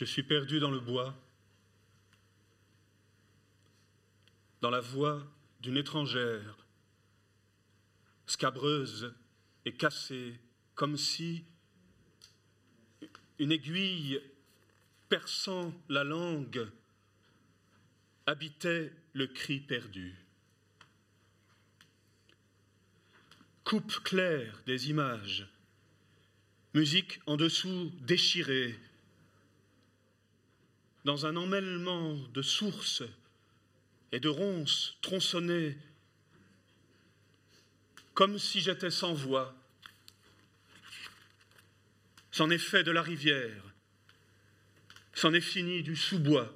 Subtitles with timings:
[0.00, 1.14] Je suis perdu dans le bois,
[4.62, 5.22] dans la voix
[5.60, 6.56] d'une étrangère,
[8.24, 9.12] scabreuse
[9.66, 10.40] et cassée,
[10.74, 11.44] comme si
[13.38, 14.22] une aiguille
[15.10, 16.66] perçant la langue
[18.24, 20.16] habitait le cri perdu.
[23.64, 25.46] Coupe claire des images,
[26.72, 28.80] musique en dessous déchirée,
[31.04, 33.02] dans un emmêlement de sources
[34.12, 35.76] et de ronces tronçonnées,
[38.14, 39.54] comme si j'étais sans voix.
[42.32, 43.62] C'en est fait de la rivière,
[45.14, 46.52] c'en est fini du sous-bois.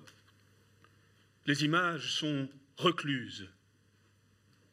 [1.46, 3.48] Les images sont recluses,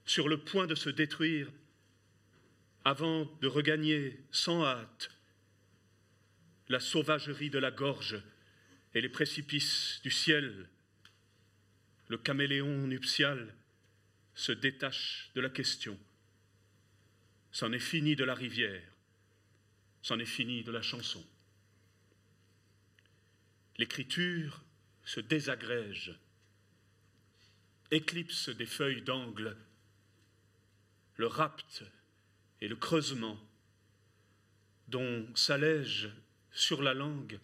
[0.05, 1.47] sur le point de se détruire
[2.83, 5.11] avant de regagner sans hâte
[6.69, 8.21] la sauvagerie de la gorge
[8.93, 10.69] et les précipices du ciel.
[12.07, 13.53] Le caméléon nuptial
[14.33, 15.97] se détache de la question.
[17.51, 18.83] C'en est fini de la rivière,
[20.01, 21.25] c'en est fini de la chanson.
[23.77, 24.63] L'écriture
[25.05, 26.13] se désagrège,
[27.91, 29.57] éclipse des feuilles d'angle,
[31.17, 31.83] le rapt
[32.61, 33.39] et le creusement
[34.87, 36.09] dont s'allège
[36.51, 37.39] sur la langue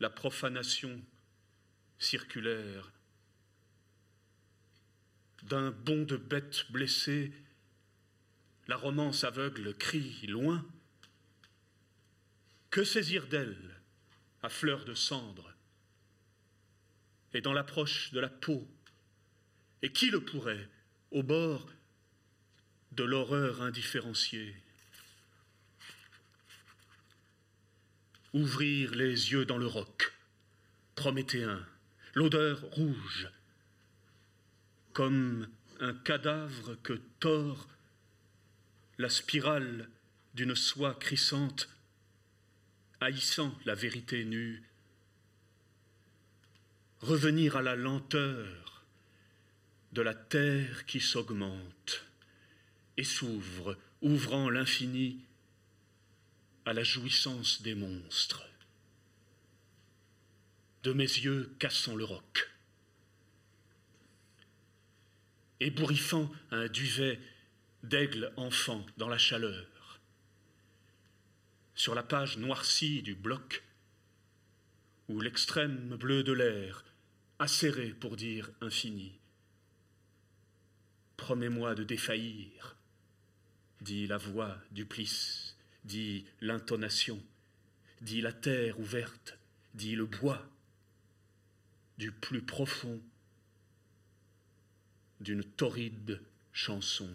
[0.00, 1.00] la profanation
[1.98, 2.90] circulaire
[5.44, 7.32] d'un bond de bête blessée,
[8.66, 10.66] la romance aveugle crie loin.
[12.70, 13.80] Que saisir d'elle
[14.42, 15.52] à fleur de cendre
[17.32, 18.66] et dans l'approche de la peau?
[19.82, 20.68] Et qui le pourrait
[21.10, 21.66] au bord
[22.92, 24.54] de l'horreur indifférenciée?
[28.32, 30.12] Ouvrir les yeux dans le roc,
[30.94, 31.66] prométhéen,
[32.14, 33.28] l'odeur rouge,
[34.92, 35.48] comme
[35.80, 37.68] un cadavre que tord
[38.98, 39.88] la spirale
[40.34, 41.68] d'une soie crissante
[43.00, 44.62] haïssant la vérité nue,
[47.00, 48.84] revenir à la lenteur
[49.92, 52.04] de la terre qui s'augmente
[52.96, 55.24] et s'ouvre, ouvrant l'infini
[56.70, 58.48] à la jouissance des monstres.
[60.84, 62.48] De mes yeux cassant le roc,
[65.58, 67.18] ébouriffant un duvet
[67.82, 69.66] d'aigle enfant dans la chaleur
[71.74, 73.64] sur la page noircie du bloc,
[75.08, 76.84] où l'extrême bleu de l'air,
[77.40, 79.18] acéré pour dire infini.
[81.16, 82.76] Promets-moi de défaillir,
[83.80, 85.49] dit la voix du plis,
[85.84, 87.22] dit l'intonation,
[88.00, 89.38] dit la terre ouverte,
[89.74, 90.48] dit le bois,
[91.98, 93.00] du plus profond
[95.20, 96.20] d'une torride
[96.52, 97.10] chanson.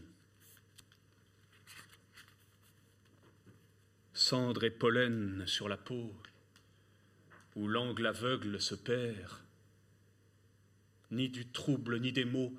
[4.15, 6.15] cendre et pollen sur la peau,
[7.55, 9.41] où l'angle aveugle se perd,
[11.11, 12.53] ni du trouble ni des mots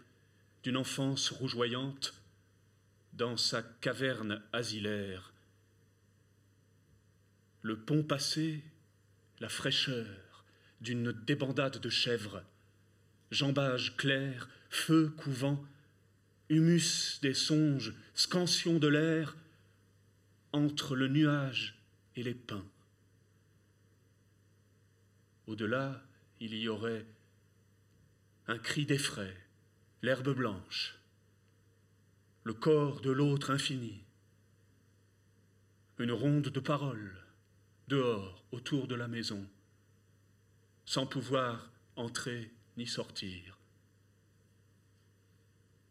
[0.62, 2.14] d'une enfance rougeoyante
[3.14, 5.32] dans sa caverne asilaire.
[7.66, 8.62] Le pont passé,
[9.40, 10.44] la fraîcheur
[10.80, 12.44] d'une débandade de chèvres,
[13.32, 15.60] jambage clair, feu couvant,
[16.48, 19.36] humus des songes, scansion de l'air,
[20.52, 21.74] entre le nuage
[22.14, 22.64] et les pins.
[25.48, 26.00] Au-delà,
[26.38, 27.04] il y aurait
[28.46, 29.36] un cri d'effraie,
[30.02, 31.00] l'herbe blanche,
[32.44, 34.04] le corps de l'autre infini,
[35.98, 37.25] une ronde de paroles,
[37.88, 39.46] dehors, autour de la maison,
[40.84, 43.58] sans pouvoir entrer ni sortir.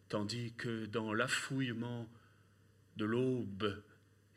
[0.10, 2.08] Tandis que dans l'affouillement
[2.98, 3.84] de l'aube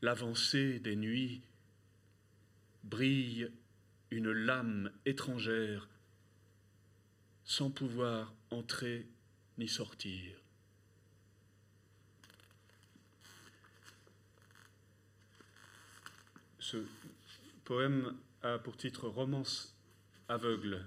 [0.03, 1.43] l'avancée des nuits,
[2.85, 3.51] brille
[4.11, 5.89] une lame étrangère
[7.45, 9.07] sans pouvoir entrer
[9.59, 10.39] ni sortir.
[17.69, 19.77] Poème a pour titre Romance
[20.27, 20.87] aveugle.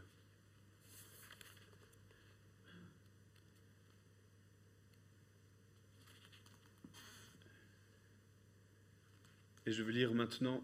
[9.68, 10.64] Et je vais lire maintenant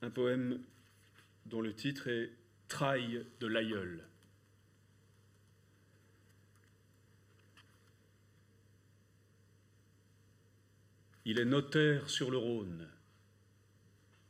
[0.00, 0.62] un poème
[1.44, 2.32] dont le titre est
[2.66, 4.02] Traille de l'aïeul.
[11.26, 12.88] Il est notaire sur le Rhône,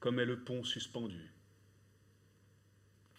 [0.06, 1.32] comme est le pont suspendu.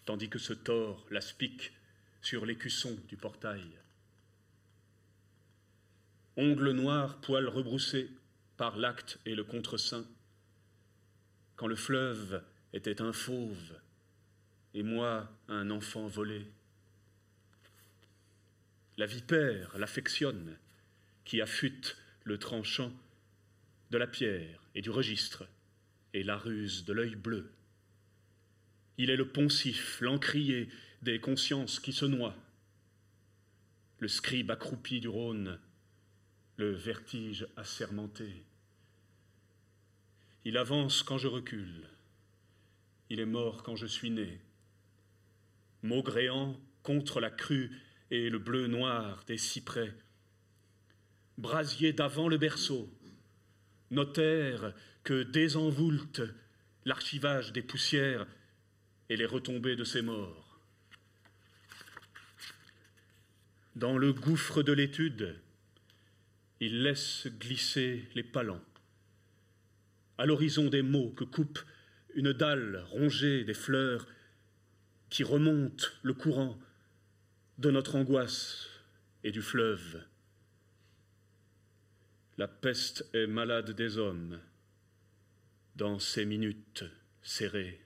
[0.06, 1.74] tandis que se tord l'aspic
[2.22, 3.78] sur l'écusson du portail.
[6.38, 8.10] Ongles noirs, poils rebroussés
[8.56, 10.08] par l'acte et le contre-saint,
[11.58, 12.42] quand le fleuve
[12.72, 13.82] était un fauve
[14.74, 16.50] et moi un enfant volé.
[18.96, 20.58] La vipère l'affectionne,
[21.26, 22.94] qui affûte le tranchant
[23.92, 25.50] de la pierre et du registre
[26.18, 27.52] et la ruse de l'œil bleu.
[28.98, 30.68] Il est le poncif, l'encrier
[31.04, 32.36] des consciences qui se noient,
[34.00, 35.60] le scribe accroupi du Rhône,
[36.58, 38.44] le vertige assermenté.
[40.44, 41.88] Il avance quand je recule,
[43.12, 44.42] il est mort quand je suis né.
[45.84, 47.80] Maugréant contre la crue
[48.10, 49.96] et le bleu noir des cyprès,
[51.38, 52.90] brasier d'avant le berceau,
[53.92, 54.74] notaire
[55.04, 56.22] que désenvoulte
[56.86, 58.28] l'archivage des poussières
[59.10, 60.60] et les retombées de ses morts.
[63.76, 65.36] Dans le gouffre de l'étude,
[66.60, 68.64] il laisse glisser les palans.
[70.18, 71.60] À l'horizon des mots que coupe
[72.16, 74.08] une dalle rongée des fleurs
[75.10, 76.60] qui remonte le courant
[77.60, 78.68] de notre angoisse
[79.24, 80.04] et du fleuve.
[82.38, 84.40] La peste est malade des hommes
[85.76, 86.84] dans ces minutes
[87.24, 87.82] serrées.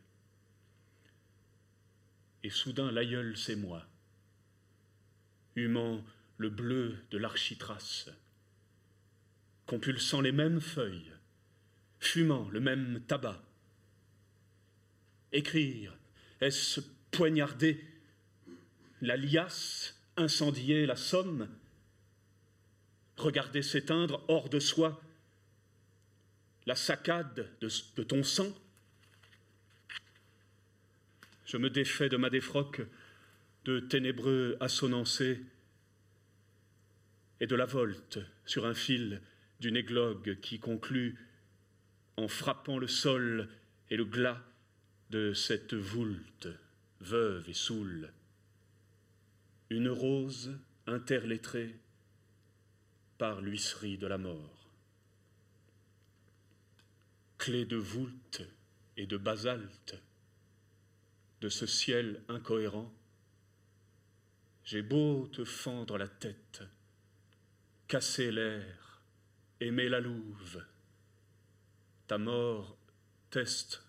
[2.44, 3.88] Et soudain l'aïeul s'émoi,
[5.56, 6.03] humant
[6.38, 8.09] le bleu de l'architrace,
[9.68, 11.13] compulsant les mêmes feuilles,
[12.01, 13.42] fumant le même tabac.
[15.31, 15.97] Écrire,
[16.42, 16.81] est-ce
[17.12, 17.86] poignarder
[19.00, 21.47] la liasse, incendier la somme,
[23.21, 25.01] regarder s'éteindre hors de soi
[26.65, 28.53] la saccade de, ton sang
[31.45, 32.81] Je me défais de ma défroque
[33.65, 35.23] de ténébreux assonances
[37.39, 39.21] et de la volte sur un fil
[39.59, 41.18] d'une églogue qui conclut
[42.18, 43.50] en frappant le sol
[43.89, 44.41] et le glas
[45.09, 46.47] de cette voulte
[47.00, 48.12] veuve et saoule.
[49.69, 50.57] Une rose
[50.88, 51.75] interlettrée
[53.21, 54.68] par l'huisserie de la mort.
[57.38, 58.41] Clé de voulte
[58.97, 60.01] et de basalte
[61.39, 62.91] de ce ciel incohérent,
[64.63, 66.63] j'ai beau te fendre la tête,
[67.88, 69.03] casser l'air,
[69.59, 70.65] aimer la louve,
[72.07, 72.75] ta mort
[73.29, 73.83] teste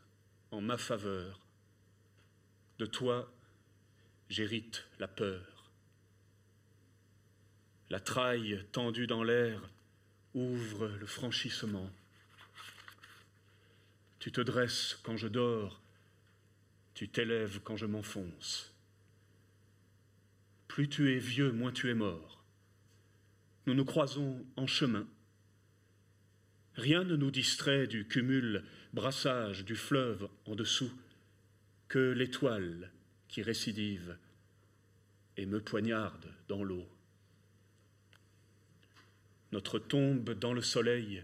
[0.51, 1.41] en ma faveur.
[2.79, 3.33] De toi,
[4.29, 5.52] j'hérite la peur.
[7.93, 9.61] La traille tendue dans l'air
[10.33, 11.91] ouvre le franchissement.
[14.19, 15.83] Tu te dresses quand je dors,
[16.95, 18.75] tu t'élèves quand je m'enfonce.
[20.69, 22.43] Plus tu es vieux, moins tu es mort.
[23.67, 25.07] Nous nous croisons en chemin.
[26.77, 30.91] Rien ne nous distrait du cumul brassage du fleuve en dessous
[31.89, 32.91] que l'étoile
[33.29, 34.17] qui récidive
[35.37, 36.89] et me poignarde dans l'eau.
[39.53, 41.23] Notre tombe dans le soleil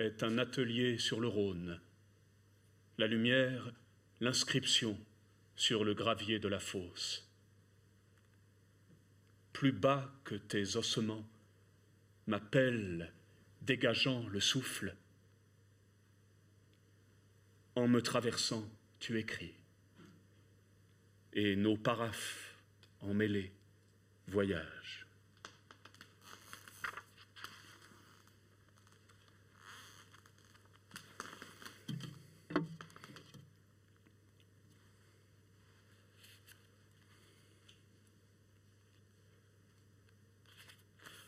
[0.00, 1.80] est un atelier sur le Rhône.
[2.98, 3.72] La lumière,
[4.20, 4.98] l'inscription
[5.54, 7.28] sur le gravier de la fosse.
[9.52, 11.24] Plus bas que tes ossements,
[12.26, 13.12] m'appelle,
[13.62, 14.96] dégageant le souffle,
[17.76, 19.54] en me traversant, tu écris.
[21.34, 22.56] Et nos paraphes
[23.00, 23.52] emmêlés
[24.28, 25.03] voyagent.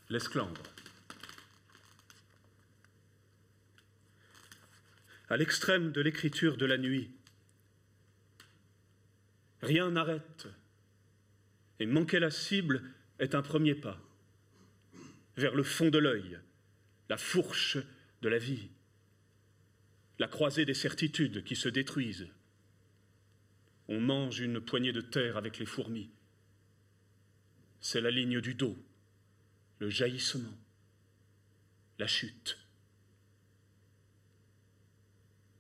[0.09, 0.63] L'esclandre.
[5.29, 7.11] à l'extrême de l'écriture de la nuit.
[9.63, 10.47] Rien n'arrête.
[11.81, 12.83] Et manquer la cible
[13.19, 14.01] est un premier pas
[15.37, 16.39] vers le fond de l'œil,
[17.11, 17.77] la fourche
[18.23, 18.71] de la vie,
[20.19, 22.29] la croisée des certitudes qui se détruisent.
[23.89, 26.11] On mange une poignée de terre avec les fourmis.
[27.83, 28.83] C'est la ligne du dos,
[29.79, 30.57] le jaillissement,
[31.99, 32.59] la chute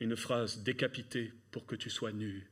[0.00, 2.50] une phrase décapitée pour que tu sois nu.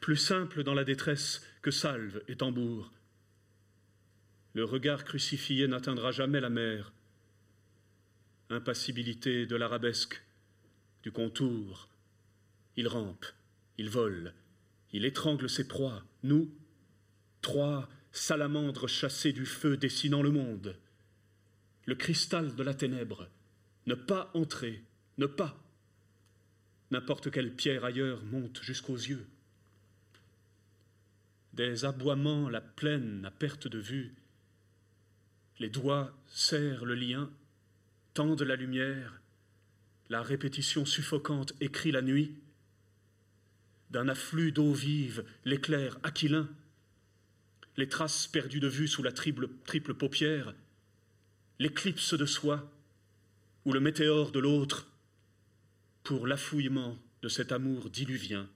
[0.00, 2.92] Plus simple dans la détresse que salve et tambour.
[4.54, 6.92] Le regard crucifié n'atteindra jamais la mer.
[8.50, 10.22] Impassibilité de l'arabesque,
[11.02, 11.88] du contour,
[12.76, 13.26] il rampe,
[13.76, 14.32] il vole,
[14.92, 16.50] il étrangle ses proies, nous,
[17.40, 20.76] trois salamandres chassées du feu dessinant le monde.
[21.86, 23.28] Le cristal de la ténèbre,
[23.86, 24.82] ne pas entrer,
[25.16, 25.56] ne pas.
[26.90, 29.26] N'importe quelle pierre ailleurs monte jusqu'aux yeux.
[31.54, 34.14] Des aboiements la plaine à perte de vue.
[35.58, 37.30] Les doigts serrent le lien,
[38.14, 39.20] tendent la lumière,
[40.08, 42.38] la répétition suffocante écrit la nuit.
[43.90, 46.48] D'un afflux d'eau vive, l'éclair aquilin,
[47.78, 50.52] les traces perdues de vue sous la triple, triple paupière,
[51.60, 52.70] l'éclipse de soi
[53.64, 54.88] ou le météore de l'autre,
[56.02, 58.48] pour l'affouillement de cet amour diluvien.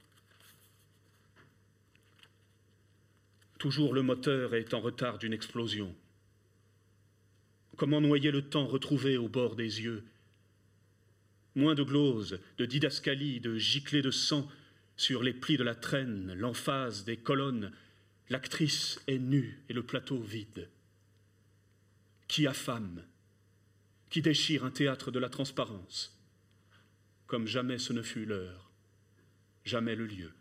[3.59, 5.95] Toujours le moteur est en retard d'une explosion.
[7.76, 10.02] Comment noyer le temps retrouvé au bord des yeux?
[11.55, 14.50] Moins de glose, de didascalie, de giclées de sang
[14.97, 17.71] sur les plis de la traîne, l'emphase des colonnes,
[18.33, 20.71] l'actrice est nue et le plateau vide.
[22.29, 23.05] Qui affame
[24.09, 26.19] Qui déchire un théâtre de la transparence
[27.27, 28.71] Comme jamais ce ne fut l'heure,
[29.67, 30.33] jamais le lieu.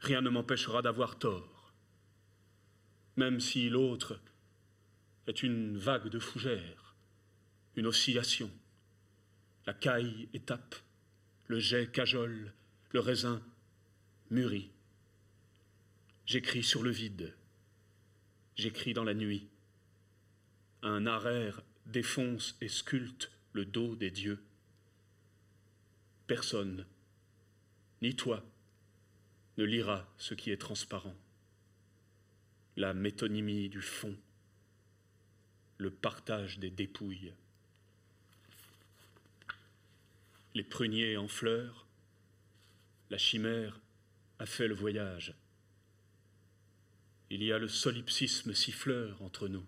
[0.00, 1.72] Rien ne m'empêchera d'avoir tort,
[3.16, 4.20] même si l'autre
[5.28, 6.84] est une vague de fougères
[7.76, 8.50] une oscillation.
[9.66, 10.76] La caille étape,
[11.48, 12.52] le jet cajole,
[12.92, 13.42] le raisin
[14.30, 14.70] mûrit.
[16.26, 17.34] J'écris sur le vide,
[18.56, 19.48] j'écris dans la nuit.
[20.82, 24.42] Un arère défonce et sculpte le dos des dieux.
[26.26, 26.86] Personne,
[28.02, 28.44] ni toi,
[29.58, 31.14] ne lira ce qui est transparent.
[32.76, 34.16] La métonymie du fond,
[35.78, 37.32] le partage des dépouilles.
[40.54, 41.84] les pruniers en fleurs,
[43.10, 43.80] la chimère
[44.38, 45.34] a fait le voyage.
[47.30, 49.64] Il y a le solipsisme siffleur entre nous,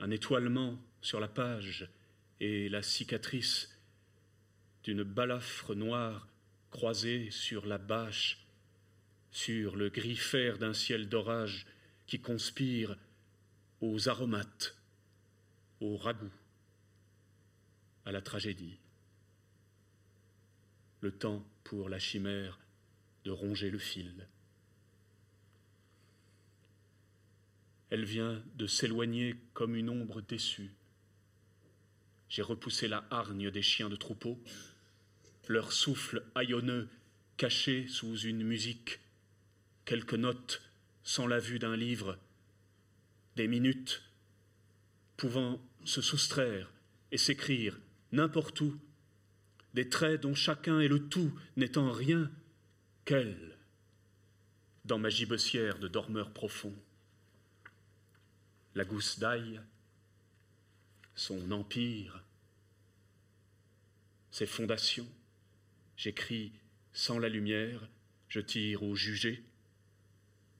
[0.00, 1.88] un étoilement sur la page
[2.40, 3.78] et la cicatrice
[4.84, 6.28] d'une balafre noire
[6.70, 8.44] croisée sur la bâche,
[9.30, 11.66] sur le gris fer d'un ciel d'orage
[12.06, 12.96] qui conspire
[13.80, 14.76] aux aromates,
[15.80, 16.34] aux ragoûts,
[18.04, 18.78] à la tragédie
[21.02, 22.58] le temps pour la chimère
[23.24, 24.28] de ronger le fil.
[27.92, 30.70] Elle vient de s'éloigner comme une ombre déçue.
[32.30, 34.42] J'ai repoussé la hargne des chiens de troupeau,
[35.46, 36.88] leur souffle haillonneux
[37.36, 38.98] caché sous une musique,
[39.84, 40.62] quelques notes
[41.02, 42.18] sans la vue d'un livre,
[43.36, 44.02] des minutes
[45.18, 46.72] pouvant se soustraire
[47.10, 47.78] et s'écrire
[48.10, 48.74] n'importe où.
[49.74, 52.30] Des traits dont chacun est le tout, n'étant rien
[53.04, 53.58] qu'elle,
[54.86, 56.74] dans ma gibecière de dormeur profond.
[58.74, 59.60] La gousse d'ail,
[61.14, 62.22] son empire,
[64.30, 65.08] ses fondations,
[65.96, 66.52] j'écris
[66.92, 67.86] sans la lumière,
[68.28, 69.44] je tire au jugé,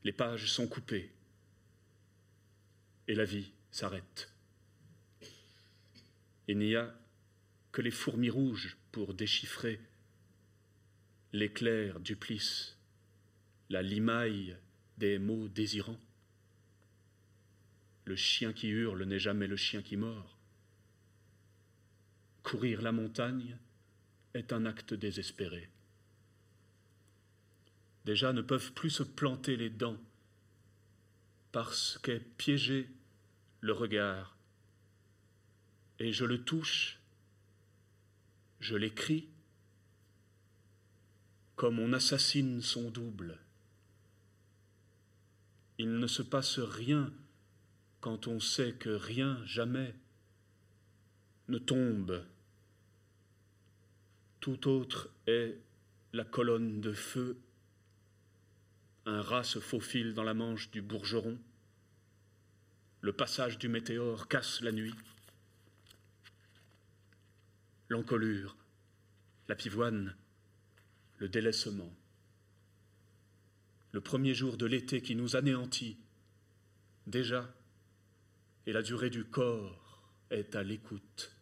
[0.04, 1.10] les pages sont coupées
[3.08, 4.30] et la vie s'arrête.
[6.48, 6.94] Il n'y a
[7.70, 9.80] que les fourmis rouges pour déchiffrer
[11.32, 12.76] l'éclair duplice,
[13.70, 14.56] la limaille
[14.98, 15.98] des mots désirants.
[18.04, 20.38] Le chien qui hurle n'est jamais le chien qui mord.
[22.42, 23.56] Courir la montagne
[24.34, 25.68] est un acte désespéré.
[28.04, 30.00] Déjà ne peuvent plus se planter les dents
[31.52, 32.88] parce qu'est piégé
[33.60, 34.36] le regard.
[36.00, 36.98] Et je le touche
[38.62, 39.28] je l'écris
[41.56, 43.38] comme on assassine son double.
[45.78, 47.12] Il ne se passe rien
[48.02, 49.94] quand on sait que rien jamais
[51.48, 52.26] ne tombe.
[54.40, 55.56] Tout autre est
[56.12, 57.38] la colonne de feu.
[59.06, 61.38] Un rat se faufile dans la manche du bourgeron.
[63.02, 64.94] Le passage du météore casse la nuit
[67.88, 68.56] l'encolure,
[69.48, 70.16] la pivoine,
[71.18, 71.92] le délaissement.
[73.92, 75.98] Le premier jour de l'été qui nous anéantit,
[77.06, 77.54] déjà,
[78.66, 81.36] et la durée du corps est à l'écoute,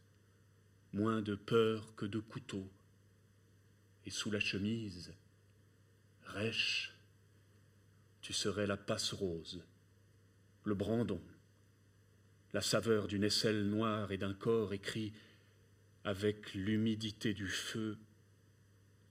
[0.93, 2.69] moins de peur que de couteau,
[4.07, 5.12] et sous la chemise,
[6.25, 6.95] rêche,
[8.23, 9.62] tu serais la passe rose,
[10.65, 11.23] le brandon,
[12.53, 15.12] la saveur d'une aisselle noire et d'un corps écrit
[16.05, 17.99] avec l'humidité du feu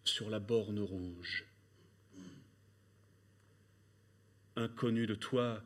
[0.04, 1.46] sur la borne rouge.
[4.56, 5.64] Inconnu de toi,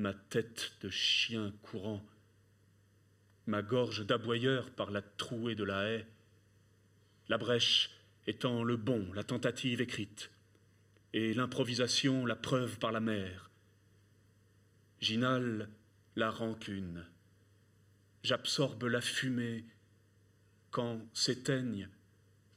[0.00, 2.02] ma tête de chien courant,
[3.46, 6.06] ma gorge d'aboyeur par la trouée de la haie,
[7.28, 7.90] la brèche
[8.26, 10.30] étant le bon, la tentative écrite,
[11.12, 13.50] et l'improvisation la preuve par la mer.
[15.00, 15.68] J'inhale
[16.16, 17.04] la rancune,
[18.22, 19.66] j'absorbe la fumée
[20.70, 21.90] quand s'éteignent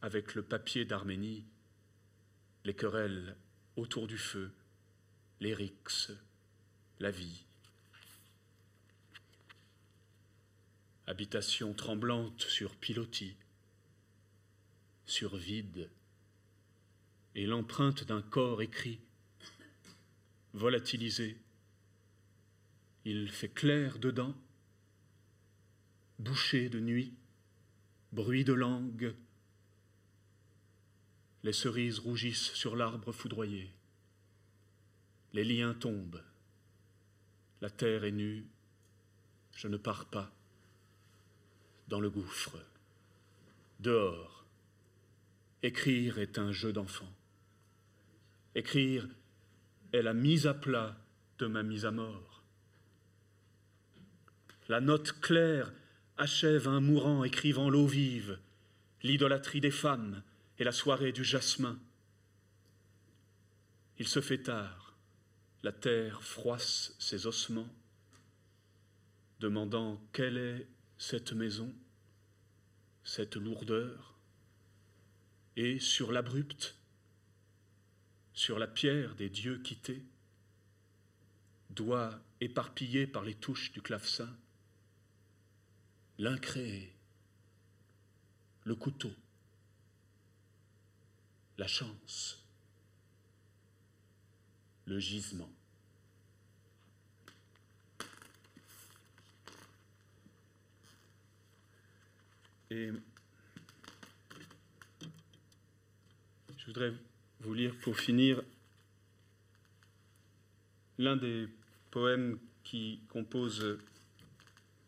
[0.01, 1.45] avec le papier d'Arménie
[2.63, 3.35] les querelles
[3.75, 4.49] autour du feu,
[5.41, 6.13] les rixes,
[6.99, 7.43] la vie.
[11.05, 13.35] Habitation tremblante sur pilotis,
[15.05, 15.89] sur vide,
[17.35, 18.99] et l'empreinte d'un corps écrit,
[20.53, 21.37] volatilisé.
[23.05, 24.35] Il fait clair dedans,
[26.19, 27.13] bouché de nuit,
[28.13, 29.13] bruit de langue.
[31.43, 33.73] Les cerises rougissent sur l'arbre foudroyé.
[35.33, 36.23] Les liens tombent.
[37.63, 38.45] La terre est nue.
[39.55, 40.29] Je ne pars pas.
[41.87, 42.57] Dans le gouffre.
[43.79, 44.45] Dehors.
[45.61, 47.09] Écrire est un jeu d'enfant.
[48.53, 49.07] Écrire
[49.93, 50.97] est la mise à plat
[51.39, 52.43] de ma mise à mort.
[54.67, 55.71] La note claire
[56.17, 58.39] achève un mourant écrivant l'eau vive,
[59.03, 60.21] l'idolâtrie des femmes
[60.59, 61.79] et la soirée du jasmin.
[63.99, 64.82] Il se fait tard,
[65.63, 67.73] la terre froisse ses ossements,
[69.39, 70.67] demandant quelle est
[70.97, 71.73] cette maison,
[73.03, 74.13] cette lourdeur,
[75.55, 76.75] et sur l'abrupte,
[78.33, 80.03] sur la pierre des dieux quittés,
[81.69, 84.29] doigts éparpillés par les touches du clavecin,
[86.17, 86.93] l'incréé,
[88.65, 89.13] le couteau,
[91.57, 92.42] la chance,
[94.85, 95.49] le gisement.
[102.71, 102.89] Et
[106.57, 106.93] je voudrais
[107.41, 108.41] vous lire pour finir
[110.97, 111.47] l'un des
[111.91, 113.77] poèmes qui composent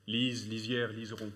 [0.07, 1.31] Lise, lisière, liseront.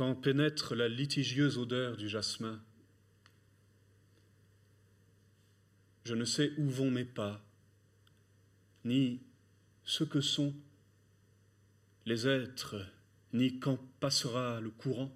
[0.00, 2.58] Quand pénètre la litigieuse odeur du jasmin,
[6.06, 7.44] je ne sais où vont mes pas,
[8.86, 9.20] ni
[9.84, 10.54] ce que sont
[12.06, 12.76] les êtres,
[13.34, 15.14] ni quand passera le courant.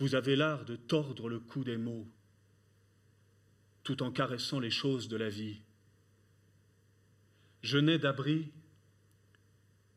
[0.00, 2.08] Vous avez l'art de tordre le cou des mots,
[3.84, 5.60] tout en caressant les choses de la vie.
[7.62, 8.50] Je n'ai d'abri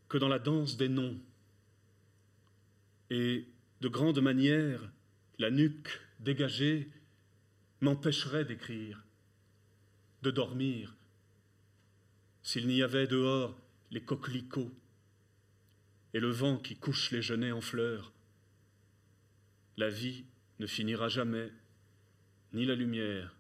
[0.10, 1.20] que dans la danse des noms,
[3.14, 3.48] et
[3.82, 4.90] de grande manière,
[5.38, 6.90] la nuque dégagée
[7.80, 9.06] m'empêcherait d'écrire,
[10.24, 10.96] de dormir,
[12.42, 13.56] s'il n'y avait dehors
[13.92, 14.74] les coquelicots
[16.16, 18.12] et le vent qui couche les genêts en fleurs,
[19.78, 20.26] la vie
[20.58, 21.52] ne finira jamais,
[22.52, 23.36] ni la lumière.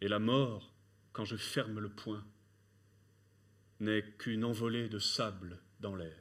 [0.00, 0.72] Et la mort,
[1.12, 2.24] quand je ferme le poing,
[3.78, 6.19] n'est qu'une envolée de sable dans l'air.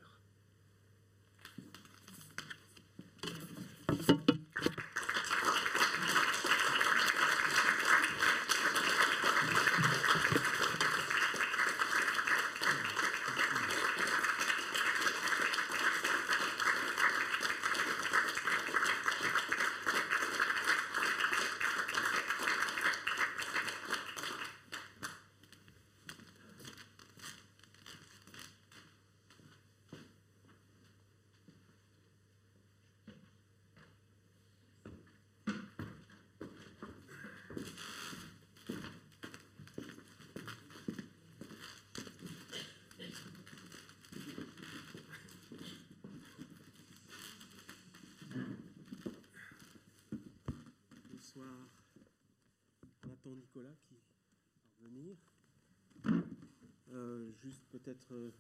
[56.92, 58.32] Euh, juste peut-être euh,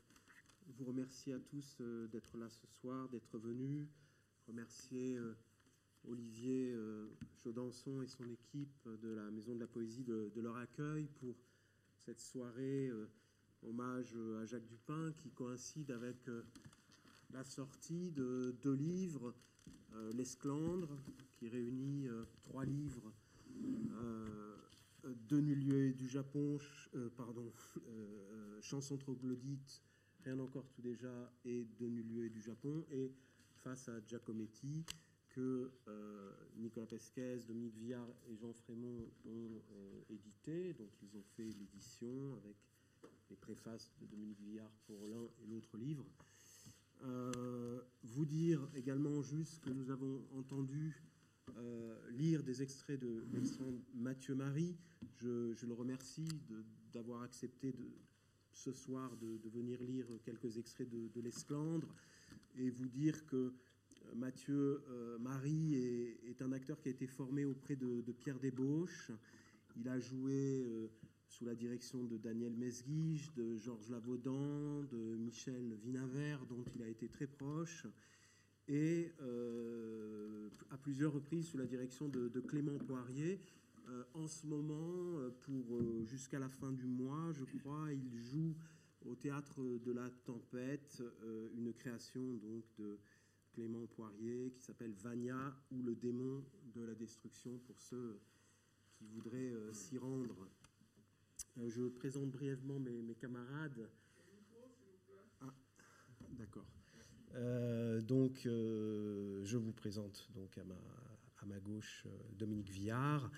[0.77, 3.87] vous remercier à tous euh, d'être là ce soir, d'être venus.
[4.47, 5.19] Remercier
[6.07, 6.75] Olivier
[7.35, 11.35] Chaudançon et son équipe de la Maison de la Poésie de, leur accueil pour
[11.99, 12.89] cette soirée
[13.61, 16.17] hommage à Jacques Dupin qui coïncide avec
[17.31, 19.35] la sortie de deux livres,
[20.15, 20.97] L'Esclandre,
[21.33, 22.07] qui réunit
[22.41, 23.13] trois livres
[25.29, 26.57] De nul du Japon,
[27.15, 27.51] pardon,
[28.61, 29.81] chanson troglodyte,
[30.23, 33.13] rien encore tout déjà, et De nul du Japon, et
[33.57, 34.85] face à Giacometti,
[35.29, 35.71] que
[36.57, 39.61] Nicolas Pesquez, Dominique Villard et Jean Frémont ont
[40.09, 40.73] édité.
[40.73, 42.57] Donc ils ont fait l'édition avec
[43.29, 46.05] les préfaces de Dominique Villard pour l'un et l'autre livre.
[47.03, 51.01] Euh, vous dire également juste que nous avons entendu
[51.57, 53.23] euh, lire des extraits de
[53.93, 54.75] Mathieu Marie.
[55.21, 56.27] Je, le remercie
[56.93, 57.89] d'avoir accepté de,
[58.51, 61.87] ce soir de, venir lire quelques extraits de, l'Esclandre
[62.57, 64.81] et vous dire que euh, Mathieu
[65.19, 69.11] Marie est, un acteur qui a été formé auprès de, Pierre Desbauches.
[69.75, 70.89] Il a joué
[71.29, 76.87] sous la direction de Daniel Mesguige, de Georges Lavaudan, de Michel Vinavert, dont il a
[76.87, 77.85] été très proche,
[78.67, 83.39] et euh, à plusieurs reprises sous la direction de, Clément Poirier.
[83.89, 88.55] Euh, en ce moment, euh, pour jusqu'à la fin du mois, je crois, il joue
[89.05, 91.01] au théâtre de la Tempête
[91.55, 92.99] une création donc de
[93.53, 96.43] Clément Poirier qui s'appelle Vania ou le démon
[96.75, 98.19] de la destruction pour ceux
[98.91, 100.49] qui voudraient s'y rendre.
[101.57, 103.89] Euh, je présente brièvement mes, camarades.
[105.41, 105.53] Ah,
[106.31, 106.65] d'accord.
[107.35, 110.75] Euh, donc, euh, je vous présente donc à ma,
[111.41, 113.31] à ma gauche Dominique Villard,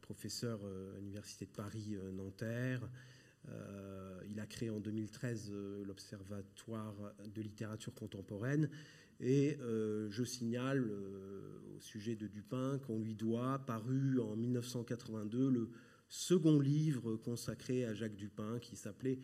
[0.00, 2.88] professeur à l'Université de Paris Nanterre.
[4.28, 5.52] il a créé en 2013
[5.84, 6.94] l'Observatoire
[7.32, 8.68] de littérature contemporaine.
[9.20, 10.88] Et je signale
[11.76, 15.70] au sujet de Dupin qu'on lui doit, paru en 1982, le
[16.08, 19.18] second livre consacré à Jacques Dupin qui s'appelait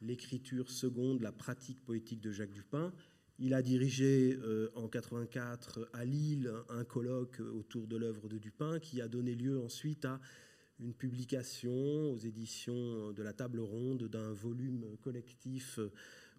[0.00, 2.92] L'écriture seconde, la pratique poétique de Jacques Dupin.
[3.38, 8.78] Il a dirigé euh, en 84 à Lille un colloque autour de l'œuvre de Dupin
[8.78, 10.20] qui a donné lieu ensuite à
[10.78, 15.80] une publication aux éditions de la Table Ronde d'un volume collectif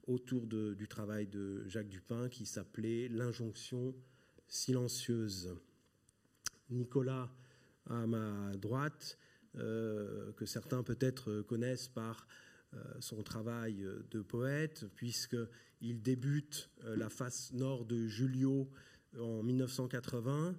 [0.08, 3.94] autour du travail de Jacques Dupin qui s'appelait L'injonction
[4.48, 5.56] silencieuse.
[6.70, 7.30] Nicolas,
[7.90, 9.18] à ma droite,
[9.58, 12.28] euh, que certains peut-être connaissent par
[13.00, 18.70] son travail de poète, puisqu'il débute euh, la face nord de Julio
[19.20, 20.56] en 1980,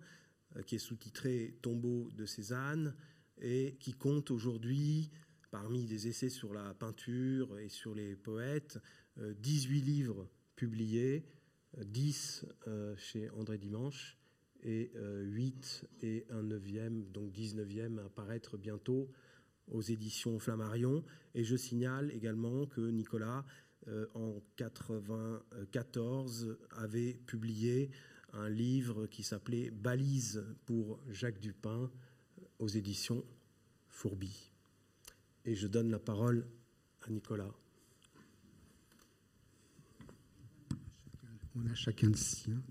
[0.67, 2.95] qui est sous-titré Tombeau de Cézanne,
[3.39, 5.11] et qui compte aujourd'hui,
[5.51, 8.79] parmi des essais sur la peinture et sur les poètes,
[9.19, 11.27] 18 livres publiés,
[11.77, 12.47] 10
[12.97, 14.17] chez André Dimanche,
[14.67, 19.11] et 8 euh, et un 9e, donc 19e à apparaître bientôt
[19.71, 21.05] aux éditions Flammarion.
[21.35, 23.45] Et je signale également que Nicolas,
[23.89, 27.91] euh, en 1994, avait publié
[28.33, 31.91] un livre qui s'appelait Balise pour Jacques Dupin
[32.59, 33.25] aux éditions
[33.89, 34.51] Fourbi.
[35.45, 36.47] Et je donne la parole
[37.03, 37.55] à Nicolas.
[41.55, 42.63] On a chacun le sien.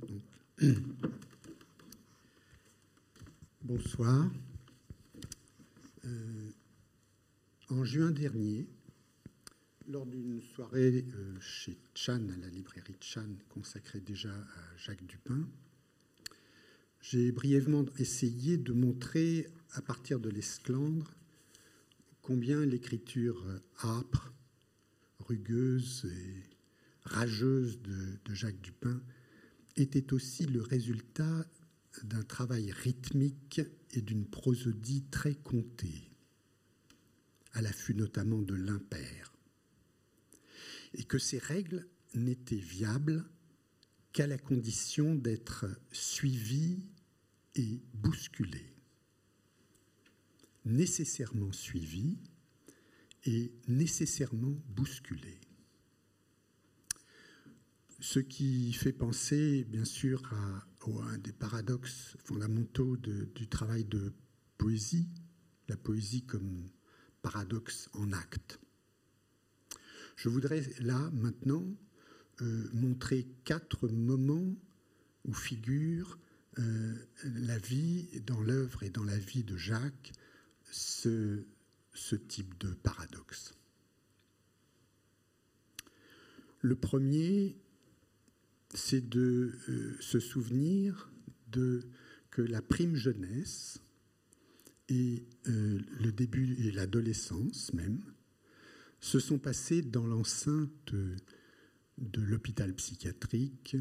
[3.63, 4.29] Bonsoir.
[6.05, 6.51] Euh,
[7.69, 8.67] en juin dernier,
[9.87, 15.47] lors d'une soirée euh, chez Chan, à la librairie Chan, consacrée déjà à Jacques Dupin,
[17.01, 21.13] j'ai brièvement essayé de montrer, à partir de l'esclandre,
[22.21, 23.43] combien l'écriture
[23.83, 24.31] âpre,
[25.19, 26.43] rugueuse et
[27.03, 29.01] rageuse de Jacques Dupin
[29.75, 31.45] était aussi le résultat
[32.03, 36.14] d'un travail rythmique et d'une prosodie très comptée,
[37.55, 39.33] à l'affût notamment de l'impair,
[40.93, 43.25] et que ces règles n'étaient viables
[44.13, 46.85] qu'à la condition d'être suivies
[47.55, 48.75] et bousculées,
[50.65, 52.17] nécessairement suivies
[53.23, 55.39] et nécessairement bousculées.
[58.01, 60.67] Ce qui fait penser, bien sûr, à
[61.09, 64.13] un des paradoxes fondamentaux du travail de
[64.57, 65.09] poésie,
[65.67, 66.69] la poésie comme
[67.25, 68.59] paradoxe en acte.
[70.15, 71.65] Je voudrais là maintenant
[72.41, 74.55] euh, montrer quatre moments
[75.23, 76.19] où figure
[76.59, 80.11] euh, la vie dans l'œuvre et dans la vie de Jacques
[80.69, 81.43] ce,
[82.27, 83.55] type de paradoxe.
[86.61, 87.57] Le premier
[88.75, 91.09] c'est de euh, se souvenir
[91.47, 91.87] de,
[92.29, 93.81] que la prime jeunesse
[94.89, 98.01] et euh, le début et l'adolescence même
[98.99, 100.93] se sont passés dans l'enceinte
[101.97, 103.77] de l'hôpital psychiatrique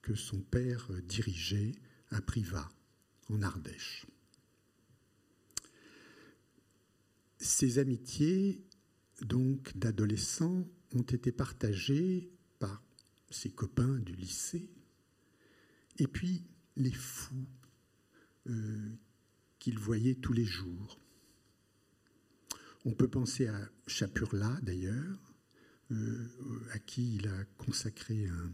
[0.00, 1.72] que son père dirigeait
[2.10, 2.68] à Privas,
[3.28, 4.06] en Ardèche.
[7.38, 8.64] Ces amitiés,
[9.22, 12.82] donc d'adolescents, ont été partagées par
[13.30, 14.68] ses copains du lycée,
[15.98, 16.44] et puis
[16.76, 17.46] les fous
[18.48, 18.92] euh,
[19.62, 20.98] qu'il voyait tous les jours.
[22.84, 25.36] On peut penser à Chapurla d'ailleurs,
[25.92, 26.28] euh,
[26.72, 28.52] à qui il a consacré un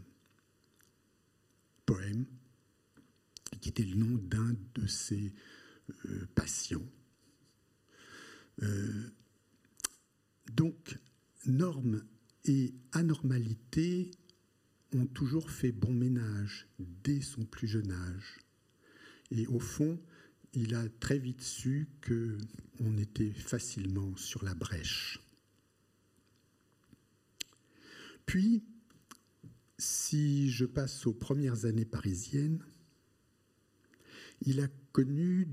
[1.87, 2.27] poème
[3.59, 5.33] qui était le nom d'un de ses
[6.05, 6.87] euh, patients.
[8.61, 9.09] Euh,
[10.53, 10.99] donc,
[11.47, 12.03] normes
[12.45, 14.11] et anormalité
[14.93, 18.41] ont toujours fait bon ménage dès son plus jeune âge.
[19.31, 19.99] Et au fond,
[20.53, 25.19] il a très vite su qu'on était facilement sur la brèche.
[28.25, 28.63] Puis,
[29.77, 32.63] si je passe aux premières années parisiennes,
[34.41, 35.47] il a connu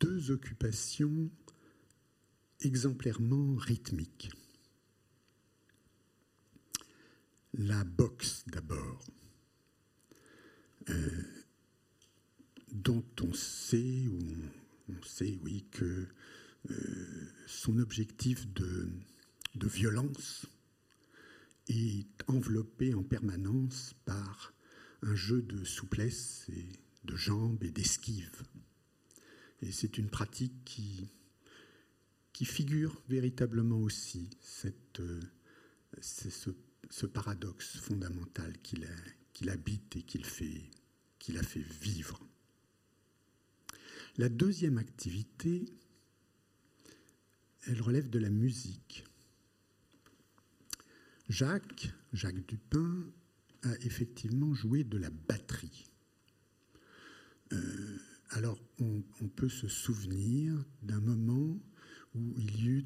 [0.00, 1.30] deux occupations
[2.60, 4.30] exemplairement rythmiques.
[7.54, 9.04] La boxe d'abord,
[10.88, 11.41] euh,
[12.72, 14.08] dont on sait,
[15.70, 16.06] que
[16.70, 18.88] euh, son objectif de,
[19.54, 20.46] violence
[21.68, 24.52] est enveloppé en permanence par
[25.02, 26.66] un jeu de souplesse et
[27.04, 28.42] de jambes et d'esquive.
[29.60, 31.10] Et c'est une pratique qui,
[32.44, 35.20] figure véritablement aussi cette, euh,
[36.00, 42.20] ce, paradoxe fondamental qu'il habite et qu'il a fait vivre.
[44.18, 45.64] La deuxième activité,
[47.66, 49.04] elle relève de la musique.
[51.28, 53.10] Jacques, Jacques Dupin,
[53.62, 55.86] a effectivement joué de la batterie.
[57.52, 57.98] Euh,
[58.30, 61.58] alors, on, peut se souvenir d'un moment
[62.14, 62.84] où il y eut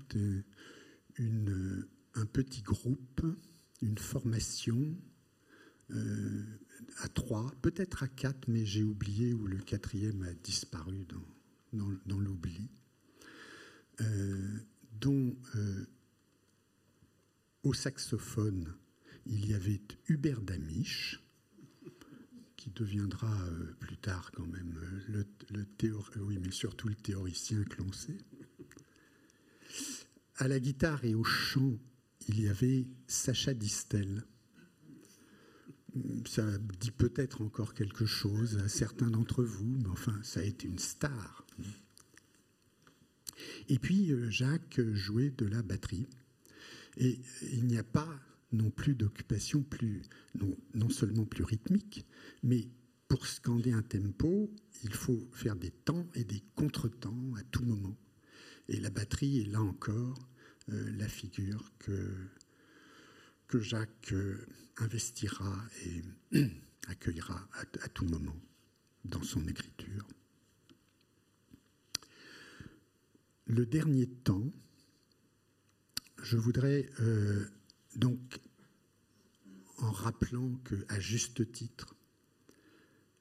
[1.19, 3.25] euh, un petit groupe,
[3.83, 4.97] une formation
[5.91, 6.45] euh,
[6.99, 11.07] à trois, peut-être à quatre, mais j'ai oublié où le quatrième a disparu
[11.73, 12.71] dans, l'oubli,
[14.93, 15.37] dont
[17.63, 18.75] au saxophone,
[19.27, 21.21] il y avait Hubert Damisch,
[22.57, 24.79] qui deviendra euh, plus tard quand même
[25.11, 25.67] euh, le.
[25.85, 28.19] Euh, oui, mais surtout le théoricien que l'on sait.
[30.37, 31.79] À la guitare et au chant,
[32.29, 34.25] il y avait Sacha Distel.
[36.27, 36.45] Ça
[36.81, 40.79] dit peut-être encore quelque chose à certains d'entre vous, mais enfin, ça a été une
[40.79, 41.47] star.
[43.69, 46.07] Et puis, Jacques jouait de la batterie.
[46.97, 47.19] Et
[47.53, 48.09] il n'y a pas
[48.53, 50.03] non plus d'occupation plus,
[50.35, 52.07] non, non, seulement plus rythmique,
[52.43, 52.69] mais
[53.09, 54.51] pour scander un tempo,
[54.83, 57.97] il faut faire des temps et des contretemps à tout moment.
[58.69, 60.29] Et la batterie est là encore
[60.73, 62.15] euh, la figure que,
[63.49, 64.47] que Jacques euh,
[64.79, 65.57] investira
[66.33, 66.47] et
[66.89, 67.49] accueillera
[67.81, 68.37] à, tout moment
[69.05, 70.07] dans son écriture.
[73.47, 74.53] Le dernier temps,
[76.23, 77.47] je voudrais euh,
[77.95, 78.41] donc,
[79.79, 81.95] en rappelant que, à juste titre,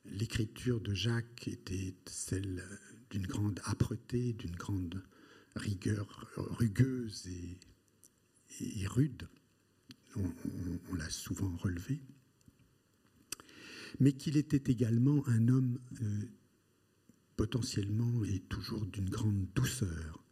[0.06, 2.64] l'écriture de Jacques était celle
[3.10, 5.04] d'une grande âpreté, d'une grande
[5.56, 9.28] rigueur rugueuse et, rude,
[10.17, 12.01] on, l'a souvent relevé,
[13.99, 16.23] mais qu'il était également un homme euh,
[17.36, 20.23] potentiellement et toujours d'une grande douceur,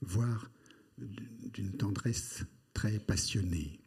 [0.00, 0.50] voire
[0.98, 3.80] d'une tendresse très passionnée.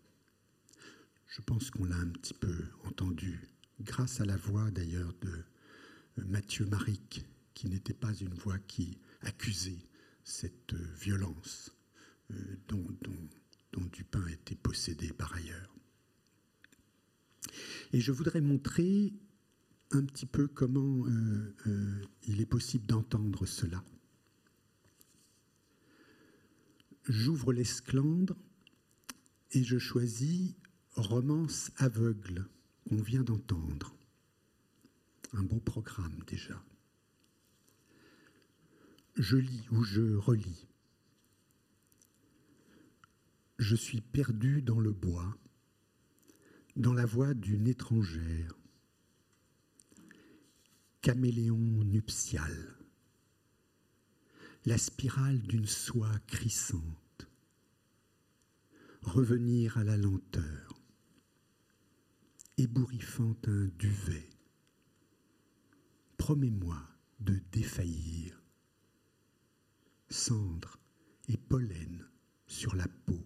[1.27, 3.47] Je pense qu'on l'a un petit peu entendu,
[3.81, 8.97] grâce à la voix d'ailleurs de euh, Mathieu Maric, qui n'était pas une voix qui
[9.21, 9.85] accusait
[10.23, 11.75] cette euh, violence
[12.67, 12.85] dont,
[13.91, 15.75] Dupin était possédé par ailleurs.
[17.93, 19.13] Et je voudrais montrer
[19.91, 21.05] un petit peu comment
[22.23, 23.83] il est possible d'entendre cela.
[27.05, 28.35] J'ouvre l'esclandre
[29.51, 30.53] et je choisis
[30.93, 32.47] Romance aveugle
[32.87, 33.95] qu'on vient d'entendre.
[35.33, 36.63] Un bon programme déjà.
[39.15, 40.68] Je lis ou je relis.
[43.59, 45.37] Je suis perdu dans le bois,
[46.75, 48.57] dans la voix d'une étrangère.
[51.01, 52.79] Caméléon nuptial
[54.65, 57.27] la spirale d'une soie crissante,
[59.01, 60.81] revenir à la lenteur,
[62.57, 64.29] ébouriffant un duvet.
[66.17, 66.77] Promets-moi
[67.19, 68.41] de défaillir.
[70.09, 70.77] Cendre
[71.27, 72.05] et pollen
[72.45, 73.25] sur la peau.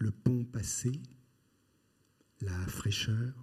[0.00, 0.92] Le pont passé,
[2.40, 3.34] la fraîcheur,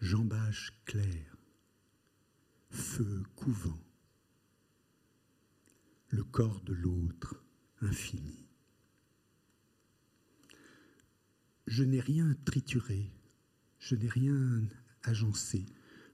[0.00, 1.36] jambage clair,
[2.70, 3.84] feu couvant,
[6.08, 7.44] le corps de l'autre
[7.82, 8.46] infini.
[11.66, 13.12] Je n'ai rien trituré,
[13.80, 14.66] je n'ai rien
[15.02, 15.66] agencé,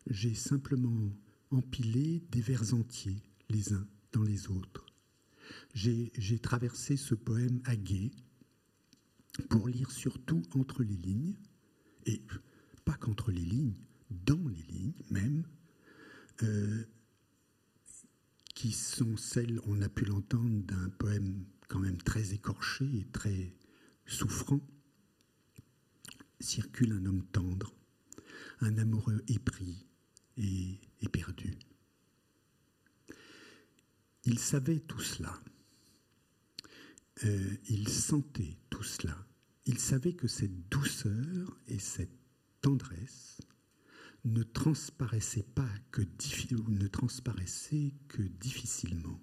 [0.08, 1.12] j'ai simplement
[1.52, 4.84] empilé des vers entiers les uns dans les autres.
[5.74, 7.76] J'ai traversé ce poème à
[9.48, 11.36] pour lire surtout entre les lignes,
[12.06, 12.22] et
[12.84, 13.74] pas qu'entre les lignes,
[14.10, 15.44] dans les lignes même,
[16.42, 16.84] euh,
[18.54, 23.54] qui sont celles, on a pu l'entendre, d'un poème quand même très écorché et très
[24.06, 24.60] souffrant,
[26.40, 27.74] circule un homme tendre,
[28.60, 29.86] un amoureux épris
[30.36, 31.56] et, et perdu.
[34.24, 35.40] Il savait tout cela.
[37.24, 39.16] Euh, il sentait cela.
[39.66, 42.16] Il savait que cette douceur et cette
[42.60, 43.40] tendresse
[44.24, 46.02] ne transparaissaient pas que,
[46.68, 49.20] ne transparaissaient que difficilement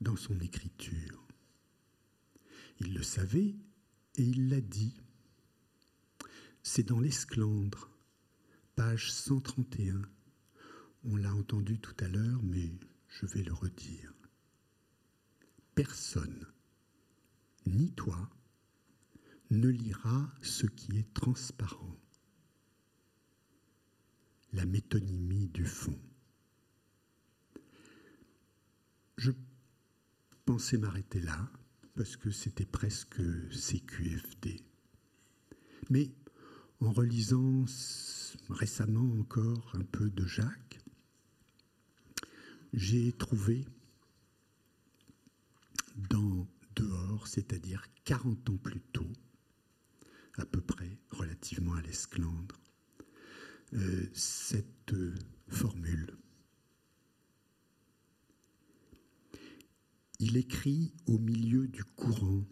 [0.00, 1.26] dans son écriture.
[2.80, 3.56] Il le savait
[4.16, 4.94] et il l'a dit.
[6.62, 7.90] C'est dans l'Esclandre,
[8.74, 10.02] page 131.
[11.04, 12.72] On l'a entendu tout à l'heure, mais
[13.08, 14.12] je vais le redire.
[15.74, 16.46] Personne,
[17.66, 18.30] ni toi,
[19.50, 21.96] ne lira ce qui est transparent.
[24.52, 25.98] La métonymie du fond.
[29.16, 29.32] Je
[30.44, 31.50] pensais m'arrêter là,
[31.96, 34.62] parce que c'était presque CQFD.
[35.90, 36.10] Mais
[36.80, 37.64] en relisant
[38.48, 40.80] récemment encore un peu de Jacques,
[42.72, 43.64] j'ai trouvé
[45.96, 49.12] dans Dehors, c'est-à-dire 40 ans plus tôt,
[50.36, 52.60] à peu près, relativement à l'Esclandre,
[53.74, 55.14] euh, cette euh,
[55.48, 56.16] formule.
[60.20, 62.44] Il écrit au milieu du courant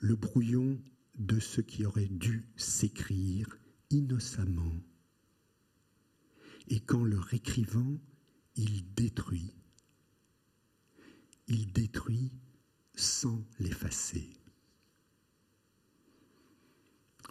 [0.00, 0.80] le brouillon
[1.16, 3.58] de ce qui aurait dû s'écrire
[3.90, 4.80] innocemment.
[6.68, 7.98] Et qu'en le réécrivant,
[8.56, 9.54] il détruit.
[11.46, 12.32] Il détruit
[12.98, 14.28] sans l'effacer.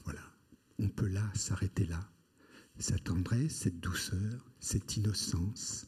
[0.06, 0.21] Voilà,
[0.80, 2.10] on peut là s'arrêter là.
[2.80, 5.88] Sa tendresse, cette douceur, cette innocence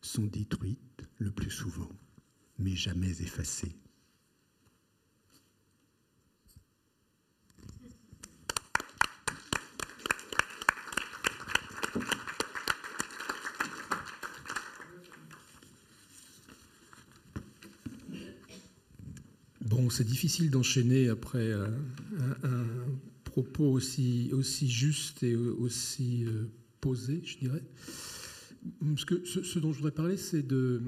[0.00, 1.90] sont détruites le plus souvent,
[2.58, 3.76] mais jamais effacées.
[19.92, 21.70] C'est difficile d'enchaîner après un,
[23.24, 24.30] propos aussi,
[24.68, 26.44] juste et aussi euh,
[26.80, 27.62] posé, je dirais.
[28.96, 30.82] Ce, dont je voudrais parler, c'est de,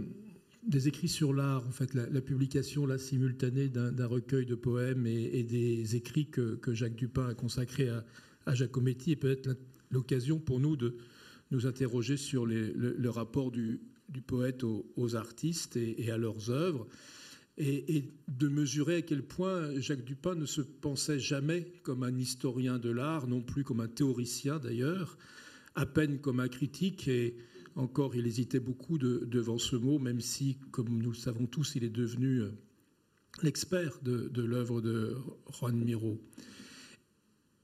[0.66, 5.42] des écrits sur l'art, en fait, la, publication là, simultanée d'un recueil de poèmes et,
[5.42, 8.04] des écrits que, Jacques Dupin a consacrés à,
[8.46, 9.58] à Giacometti, et peut-être
[9.90, 10.96] l'occasion pour nous de
[11.50, 13.80] nous interroger sur le, rapport du,
[14.26, 16.86] poète aux, artistes et, à leurs œuvres
[17.56, 22.78] et, de mesurer à quel point Jacques Dupin ne se pensait jamais comme un historien
[22.78, 25.16] de l'art, non plus comme un théoricien d'ailleurs,
[25.74, 27.36] à peine comme un critique, et
[27.76, 31.84] encore il hésitait beaucoup devant ce mot, même si, comme nous le savons tous, il
[31.84, 32.50] est devenu euh,
[33.42, 35.16] l'expert de, l'œuvre de
[35.52, 36.20] Juan Miro.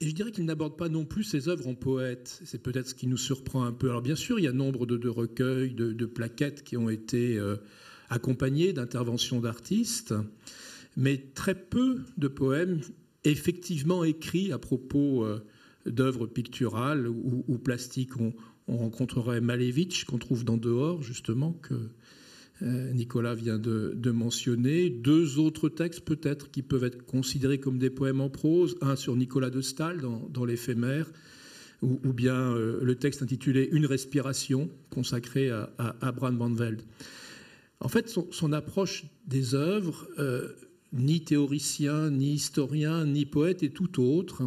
[0.00, 2.40] Et je dirais qu'il n'aborde pas non plus ses œuvres en poète.
[2.44, 3.90] C'est peut-être ce qui nous surprend un peu.
[3.90, 7.56] Alors bien sûr, il y a nombre de, recueils, de, plaquettes qui ont été euh,
[8.10, 10.14] accompagné d'interventions d'artistes,
[10.96, 12.80] mais très peu de poèmes
[13.24, 15.42] effectivement écrits à propos euh,
[15.86, 18.16] d'œuvres picturales ou, plastiques.
[18.20, 18.32] On,
[18.68, 21.74] rencontrerait Malevich, qu'on trouve dans Dehors, justement, que
[22.62, 24.90] euh, Nicolas vient de, mentionner.
[24.90, 28.76] Deux autres textes, peut-être, qui peuvent être considérés comme des poèmes en prose.
[28.80, 31.10] Un sur Nicolas de Stahl, dans, l'éphémère,
[31.82, 36.82] ou, bien euh, le texte intitulé Une respiration, consacré à, à Abraham Van Velde.
[37.80, 40.48] En fait, son, approche des œuvres, euh,
[40.92, 44.42] ni théoricien, ni historien, ni poète, est tout autre.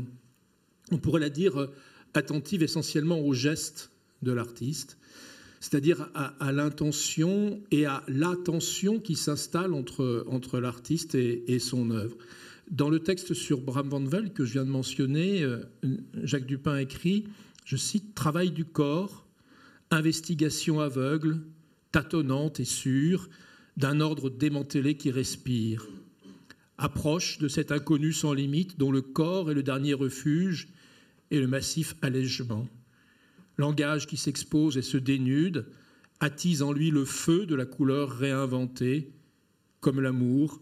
[0.91, 1.67] On pourrait la dire euh,
[2.13, 3.89] attentive essentiellement aux gestes
[4.21, 4.97] de l'artiste,
[5.59, 12.17] c'est-à-dire à, l'intention et à l'attention qui s'installe entre, entre l'artiste et, son œuvre.
[12.69, 15.63] Dans le texte sur Bram van Velde que je viens de mentionner, euh,
[16.21, 17.25] Jacques Dupin écrit,
[17.65, 19.25] je cite, Travail du corps,
[19.89, 21.39] investigation aveugle,
[21.93, 23.29] tâtonnante et sûre,
[23.77, 25.87] d'un ordre démantelé qui respire.
[26.77, 30.67] Approche de cet inconnu sans limite dont le corps est le dernier refuge
[31.31, 32.67] et le massif allègement.
[33.57, 35.67] Langage qui s'expose et se dénude,
[36.19, 39.13] attise en lui le feu de la couleur réinventée,
[39.79, 40.61] comme l'amour,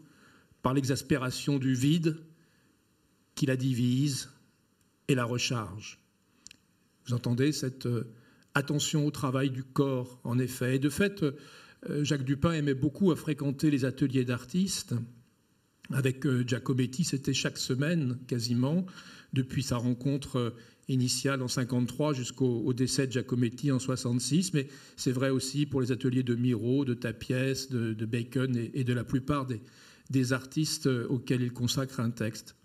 [0.61, 2.17] par l'exaspération du vide
[3.35, 4.29] qui la divise
[5.07, 5.99] et la recharge.
[7.05, 8.13] Vous entendez cette euh,
[8.53, 10.75] attention au travail du corps, en effet.
[10.75, 14.95] Et de fait, euh, Jacques Dupin aimait beaucoup à fréquenter les ateliers d'artistes.
[15.91, 18.85] Avec euh, Giacometti, c'était chaque semaine quasiment,
[19.33, 20.53] depuis sa rencontre
[20.87, 24.53] initiale en 53 jusqu'au décès de Giacometti en 66.
[24.53, 28.93] Mais c'est vrai aussi pour les ateliers de Miro, de Tapiès, de, Bacon et, de
[28.93, 29.47] la plupart
[30.09, 32.55] des artistes auxquels il consacre un texte.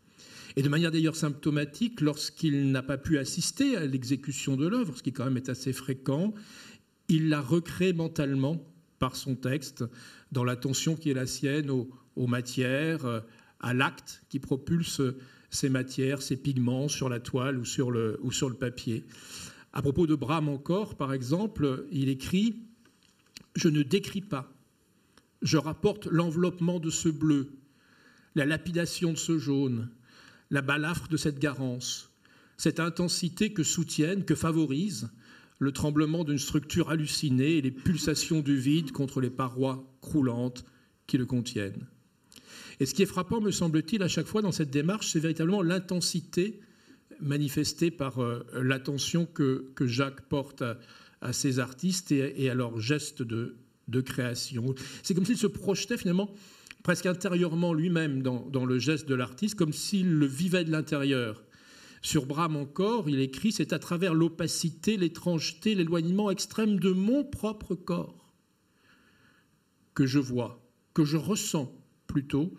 [0.57, 5.02] Et de manière d'ailleurs symptomatique, lorsqu'il n'a pas pu assister à l'exécution de l'œuvre, ce
[5.02, 6.32] qui quand même est assez fréquent,
[7.09, 8.64] il la recrée mentalement
[8.98, 9.84] par son texte,
[10.32, 13.22] dans l'attention qui est la sienne aux, matières,
[13.61, 15.02] à l'acte qui propulse
[15.50, 19.04] ces matières, ces pigments sur la toile ou sur le, ou sur le papier.
[19.74, 22.57] À propos de Brahms encore, par exemple, il écrit
[23.54, 24.50] Je ne décris pas,
[25.42, 27.52] je rapporte l'enveloppement de ce bleu,
[28.34, 29.90] la lapidation de ce jaune,
[30.51, 32.11] la balafre de cette garance,
[32.57, 35.11] cette intensité que soutiennent, que favorisent
[35.59, 40.64] le tremblement d'une structure hallucinée et les pulsations du vide contre les parois croulantes
[41.07, 41.86] qui le contiennent.
[42.78, 45.62] Et ce qui est frappant, me semble-t-il, à chaque fois dans cette démarche, c'est véritablement
[45.62, 46.61] l'intensité
[47.20, 50.62] manifestée par euh, l'attention que, Jacques porte
[51.22, 53.57] à, ses artistes et, à leurs gestes de,
[53.88, 54.74] de création.
[55.03, 56.30] C'est comme s'il se projetait finalement
[56.87, 61.43] presque intérieurement lui-même dans, le geste de l'artiste, comme s'il le vivait de l'intérieur.
[62.01, 67.74] Sur Brahms encore, il écrit C'est à travers l'opacité, l'étrangeté, l'éloignement extrême de mon propre
[67.74, 68.32] corps
[69.95, 70.64] que je vois,
[70.95, 71.76] que je ressens
[72.07, 72.55] plutôt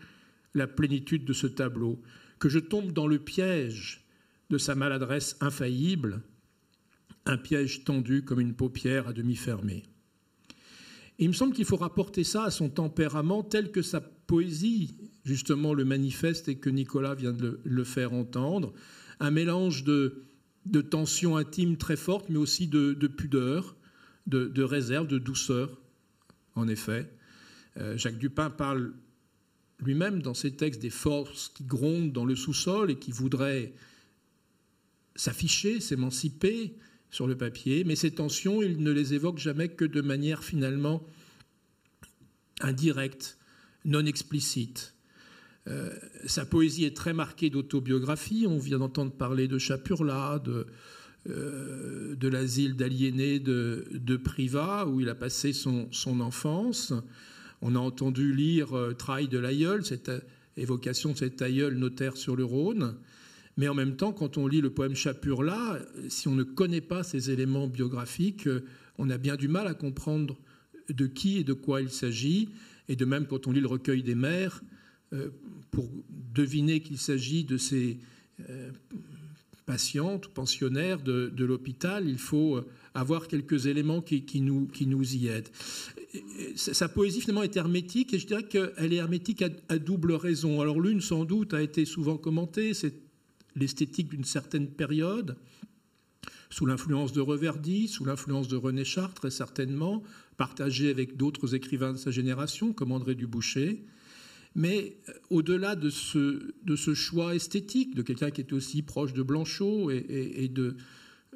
[0.54, 2.02] la plénitude de ce tableau,
[2.38, 4.10] que je tombe dans le piège
[4.50, 6.22] de sa maladresse infaillible,
[7.26, 9.84] un piège tendu comme une paupière à demi fermée.
[11.20, 14.96] Il me semble qu'il faut rapporter ça à son tempérament tel que sa poésie,
[15.26, 18.74] justement, le manifeste et que Nicolas vient de le, faire entendre.
[19.20, 20.26] Un mélange de,
[20.66, 23.76] de tensions intimes très fortes, mais aussi de, pudeur,
[24.28, 25.80] de, réserve, de douceur,
[26.56, 27.12] en effet.
[27.78, 28.94] Euh, Jacques Dupin parle
[29.80, 33.74] lui-même dans ses textes des forces qui grondent dans le sous-sol et qui voudraient
[35.16, 36.76] s'afficher, s'émanciper
[37.10, 41.04] sur le papier, mais ces tensions, il ne les évoque jamais que de manière finalement
[42.62, 43.38] indirecte,
[43.86, 44.94] non explicite.
[45.68, 45.94] Euh,
[46.26, 48.46] sa poésie est très marquée d'autobiographie.
[48.48, 50.66] On vient d'entendre parler de Chapurla, de,
[51.30, 56.94] euh, l'asile d'aliénés de, de, Privas, où il a passé son, son enfance.
[57.62, 60.12] On a entendu lire euh, de l'aïeul, cette
[60.56, 62.96] évocation de cet aïeul notaire sur le Rhône.
[63.58, 65.80] Mais en même temps, quand on lit le poème Chapurla,
[66.10, 68.48] si on ne connaît pas ces éléments biographiques,
[68.98, 70.38] on a bien du mal à comprendre
[70.90, 72.50] de qui et de quoi il s'agit.
[72.88, 74.62] Et de même, quand on lit le recueil des mères,
[75.14, 75.30] euh,
[75.72, 75.90] pour
[76.34, 77.98] deviner qu'il s'agit de ces
[78.50, 78.72] euh,
[79.66, 85.28] patientes pensionnaires de, l'hôpital, il faut euh, avoir quelques éléments qui, nous, qui nous y
[85.28, 85.50] aident.
[86.56, 90.62] Sa poésie finalement est hermétique et je dirais qu'elle est hermétique à, à double raison.
[90.62, 93.07] Alors l'une sans doute a été souvent commentée, c'est
[93.58, 95.38] l'esthétique d'une certaine période,
[96.50, 100.04] sous l'influence de Reverdy, sous l'influence de René Char, très certainement,
[100.38, 103.84] partagé avec d'autres écrivains de sa génération, comme André Duboucher.
[104.56, 109.14] Mais euh, au-delà de ce, de ce, choix esthétique, de quelqu'un qui était aussi proche
[109.14, 110.78] de Blanchot et, de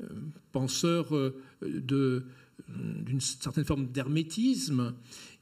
[0.02, 0.08] euh,
[0.52, 4.94] penseur euh, d'une certaine forme d'hermétisme,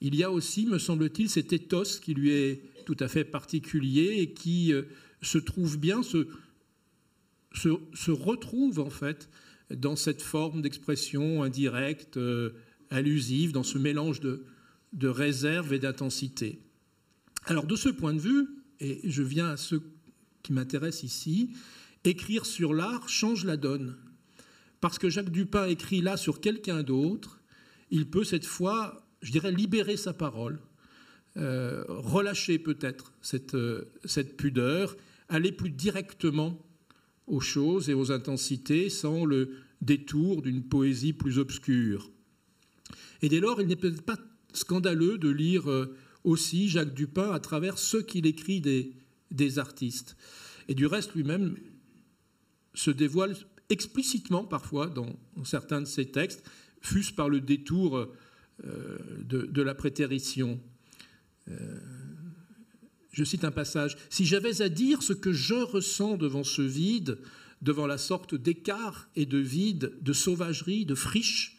[0.01, 4.15] il y a aussi, me semble-t-il, cet éthos qui lui est tout à fait particulier
[4.17, 4.73] et qui
[5.21, 6.27] se trouve bien, se,
[7.53, 9.29] se, se, retrouve en fait
[9.71, 12.19] dans cette forme d'expression indirecte,
[12.89, 14.45] allusive, dans ce mélange de,
[14.93, 16.59] de réserve et d'intensité.
[17.45, 18.47] Alors de ce point de vue,
[18.79, 19.75] et je viens à ce
[20.43, 21.51] qui m'intéresse ici,
[22.03, 23.97] écrire sur l'art change la donne.
[24.81, 27.39] Parce que Jacques Dupin écrit là sur quelqu'un d'autre,
[27.91, 30.59] il peut cette fois, je dirais, libérer sa parole,
[31.37, 34.95] euh, relâcher peut-être cette, euh, cette pudeur,
[35.27, 36.57] aller plus directement
[37.29, 39.51] aux choses et aux intensités sans le
[39.81, 42.11] détour d'une poésie plus obscure.
[43.21, 44.17] Et dès lors, il n'est peut-être pas
[44.53, 50.15] scandaleux de lire euh, aussi Jacques Dupin à travers ce qu'il écrit des, artistes.
[50.67, 51.55] Et du reste, lui-même
[52.73, 53.35] se dévoile
[53.69, 56.43] explicitement parfois dans certains de ses textes,
[56.81, 57.97] fût-ce par le détour
[58.65, 60.59] euh, de, la prétérition.
[63.19, 67.19] Je cite un passage, Si j'avais à dire ce que je ressens devant ce vide,
[67.61, 71.57] devant la sorte d'écart et de vide, de sauvagerie, de friche,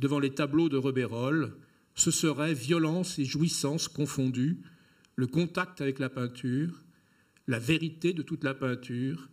[0.00, 1.56] devant les tableaux de Rebérol,
[1.94, 4.62] ce serait violence et jouissance confondues,
[5.14, 6.82] le contact avec la peinture,
[7.46, 9.28] la vérité de toute la peinture,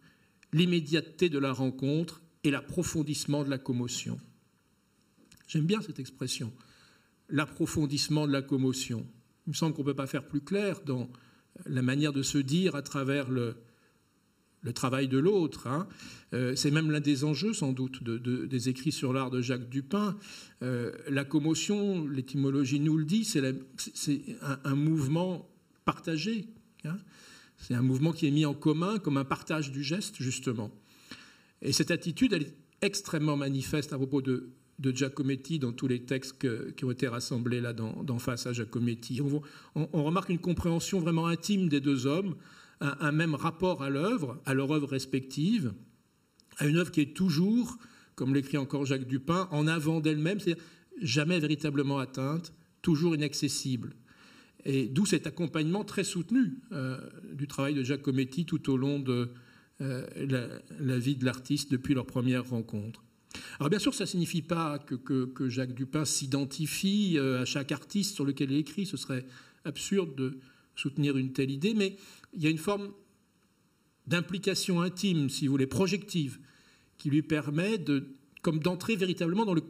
[0.53, 4.19] l'immédiateté de la rencontre et l'approfondissement de la commotion.
[5.47, 6.53] J'aime bien cette expression,
[7.29, 9.07] l'approfondissement de la commotion.
[9.47, 11.09] Il me semble qu'on ne peut pas faire plus clair dans
[11.65, 13.55] la manière de se dire à travers le,
[14.73, 15.67] travail de l'autre.
[15.67, 15.87] Hein.
[16.33, 20.17] Euh, c'est même l'un des enjeux, sans doute, des écrits sur l'art de Jacques Dupin.
[20.61, 23.43] Euh, la commotion, l'étymologie nous le dit, c'est
[24.41, 25.49] un, mouvement
[25.85, 26.47] partagé.
[26.85, 26.97] Hein.
[27.57, 30.71] C'est un mouvement qui est mis en commun comme un partage du geste, justement.
[31.61, 34.49] Et cette attitude, elle est extrêmement manifeste à propos de,
[34.81, 36.45] Giacometti dans tous les textes
[36.75, 39.21] qui ont été rassemblés là dans, Face à Giacometti.
[39.75, 42.35] on, remarque une compréhension vraiment intime des deux hommes,
[42.81, 45.73] un, même rapport à l'œuvre, à leur œuvre respective,
[46.57, 47.77] à une œuvre qui est toujours,
[48.15, 50.63] comme l'écrit encore Jacques Dupin, en avant d'elle-même, c'est-à-dire
[51.01, 53.95] jamais véritablement atteinte, toujours inaccessible.
[54.65, 56.97] Et d'où cet accompagnement très soutenu euh,
[57.33, 59.29] du travail de Giacometti tout au long de
[59.81, 60.05] euh,
[60.79, 63.03] la, vie de l'artiste depuis leur première rencontre.
[63.59, 67.71] Alors bien sûr, ça ne signifie pas que, que Jacques Dupin s'identifie euh, à chaque
[67.71, 69.25] artiste sur lequel il écrit, ce serait
[69.65, 70.39] absurde de
[70.75, 71.97] soutenir une telle idée, mais
[72.33, 72.91] il y a une forme
[74.07, 76.39] d'implication intime, si vous voulez, projective,
[76.97, 79.63] qui lui permet de, comme d'entrer véritablement dans le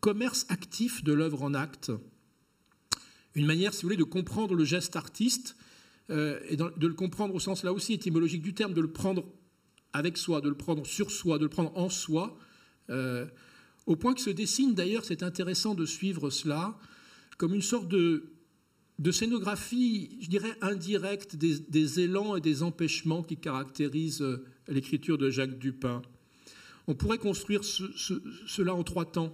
[0.00, 1.92] commerce actif de l'œuvre en acte.
[3.34, 5.56] Une manière, si vous voulez, de comprendre le geste artiste,
[6.10, 9.24] euh, et de le comprendre au sens là aussi étymologique du terme, de le prendre
[9.92, 12.38] avec soi, de le prendre sur soi, de le prendre en soi,
[12.90, 13.26] euh,
[13.86, 16.78] au point que se dessine d'ailleurs, c'est intéressant de suivre cela,
[17.38, 18.32] comme une sorte de,
[18.98, 25.30] de scénographie, je dirais, indirecte des, élans et des empêchements qui caractérisent euh, l'écriture de
[25.30, 26.02] Jacques Dupin.
[26.86, 29.32] On pourrait construire cela en trois temps.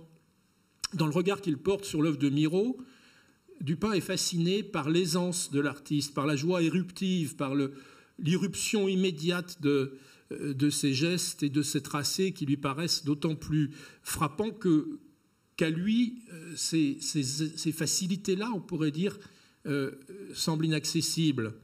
[0.92, 2.76] Dans le regard qu'il porte sur l'œuvre de Miro,
[3.61, 7.55] Dupin est fasciné par l'aisance de l'artiste, par la joie éruptive, par
[8.18, 9.98] l'irruption immédiate de,
[10.41, 13.70] de ses gestes et de ses tracés qui lui paraissent d'autant plus
[14.03, 14.57] frappants
[15.57, 19.18] qu'à lui, euh, ces, facilités-là, on pourrait dire,
[19.66, 19.93] euh,
[20.35, 21.55] semble inaccessible.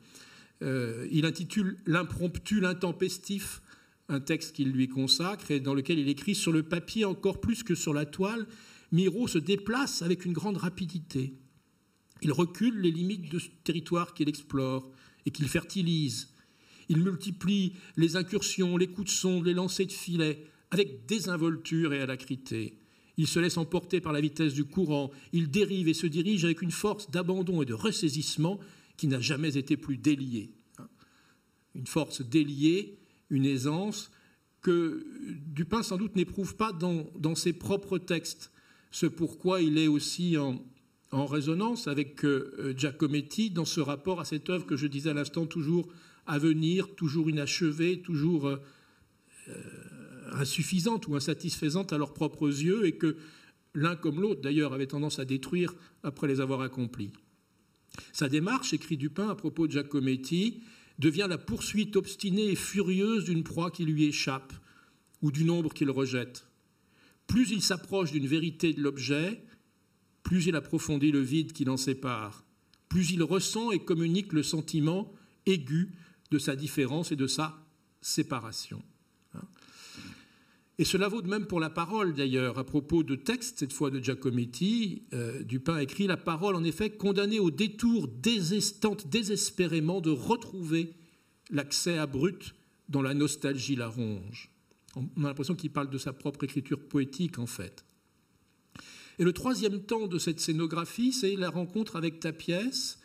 [0.62, 3.62] Euh, il intitule L'impromptu, l'intempestif,
[4.09, 7.62] un texte qu'il lui consacre et dans lequel il écrit Sur le papier encore plus
[7.62, 8.47] que sur la toile,
[8.93, 11.35] Miro se déplace avec une grande rapidité.
[12.23, 14.91] Il recule les limites de ce territoire qu'il explore
[15.27, 16.29] et qu'il fertilise.
[16.91, 22.01] Il multiplie les incursions, les coups de sonde, les lancers de filet, avec désinvolture et
[22.01, 22.74] alacrité.
[23.16, 26.62] Il se laisse emporter par la vitesse du courant, il dérive et se dirige avec
[26.62, 28.59] une force d'abandon et de ressaisissement
[28.97, 30.51] qui n'a jamais été plus déliée.
[31.76, 32.99] Une force déliée,
[33.30, 34.11] une aisance
[34.61, 35.07] que
[35.47, 38.51] Dupin sans doute n'éprouve pas dans, ses propres textes,
[38.91, 40.61] ce pourquoi il est aussi en,
[41.12, 45.47] résonance avec euh, Giacometti dans ce rapport à cette œuvre que je disais à l'instant,
[45.47, 45.88] toujours
[46.31, 48.57] à venir, toujours inachevée, toujours euh,
[50.33, 53.16] insuffisante ou insatisfaisante à leurs propres yeux et que
[53.74, 55.74] l'un comme l'autre d'ailleurs avait tendance à détruire
[56.05, 57.12] après les avoir accomplis.
[58.12, 60.62] Sa démarche, écrit Dupin à propos de Giacometti,
[61.01, 64.53] devient la poursuite obstinée et furieuse d'une proie qui lui échappe
[65.22, 66.47] ou d'une ombre qu'il rejette.
[67.26, 69.43] Plus il s'approche d'une vérité de l'objet,
[70.22, 72.45] plus il approfondit le vide qui l'en sépare,
[72.89, 75.12] plus il ressent et communique le sentiment
[75.47, 75.91] aigu
[76.31, 77.59] de sa différence et de sa
[78.01, 78.83] séparation.
[80.81, 83.91] Et cela vaut de même pour la parole, d'ailleurs, à propos de textes, cette fois
[83.91, 85.03] de Giacometti.
[85.12, 90.95] Euh, Dupin écrit La parole, en effet, condamnée au détour désespérément de retrouver
[91.51, 92.55] l'accès à brut
[92.89, 94.51] dont la nostalgie la ronge.
[94.97, 97.85] On a l'impression qu'il parle de sa propre écriture poétique, en fait.
[99.18, 102.99] Et le troisième temps de cette scénographie, c'est la rencontre avec ta pièce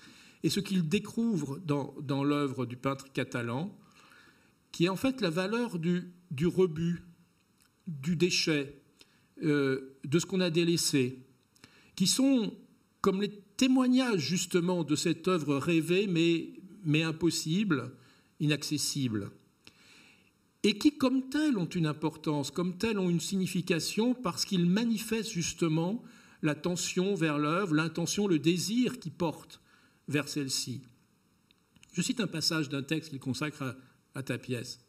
[0.46, 3.76] et ce qu'il découvre dans, l'œuvre du peintre catalan,
[4.72, 6.14] qui est en fait la valeur du,
[6.46, 7.02] rebut,
[7.88, 8.80] du déchet,
[9.42, 11.18] euh, de ce qu'on a délaissé,
[11.96, 12.54] qui sont
[13.02, 17.92] comme les témoignages justement de cette œuvre rêvée mais, impossible,
[18.40, 19.32] inaccessible,
[20.62, 25.32] et qui comme telles ont une importance, comme telles ont une signification parce qu'ils manifestent
[25.32, 26.04] justement
[26.44, 29.60] la tension vers l'œuvre, l'intention, le désir qui porte
[30.08, 30.82] vers celle-ci.
[31.94, 33.76] Je cite un passage d'un texte qu'il consacre
[34.14, 34.80] à ta pièce.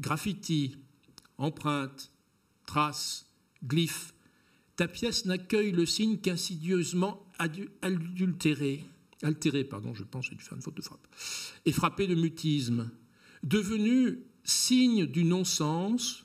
[0.00, 0.76] Graffiti,
[1.38, 2.10] empreintes,
[2.66, 3.26] traces,
[3.64, 4.14] glyphes.
[4.76, 8.84] Ta pièce n'accueille le signe qu'insidieusement adultéré.
[9.22, 11.06] altéré, pardon, je pense, j'ai dû faire une faute de frappe,
[11.64, 12.90] et frappé de mutisme,
[13.42, 16.24] devenu signe du non-sens,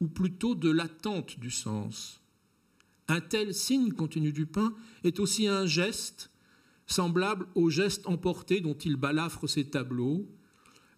[0.00, 2.20] ou plutôt de l'attente du sens.
[3.08, 4.74] Un tel signe, continue Dupin,
[5.04, 6.31] est aussi un geste
[6.92, 10.28] semblable au geste emporté dont il balafre ses tableaux,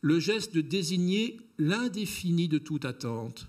[0.00, 3.48] le geste de désigner l'indéfini de toute attente,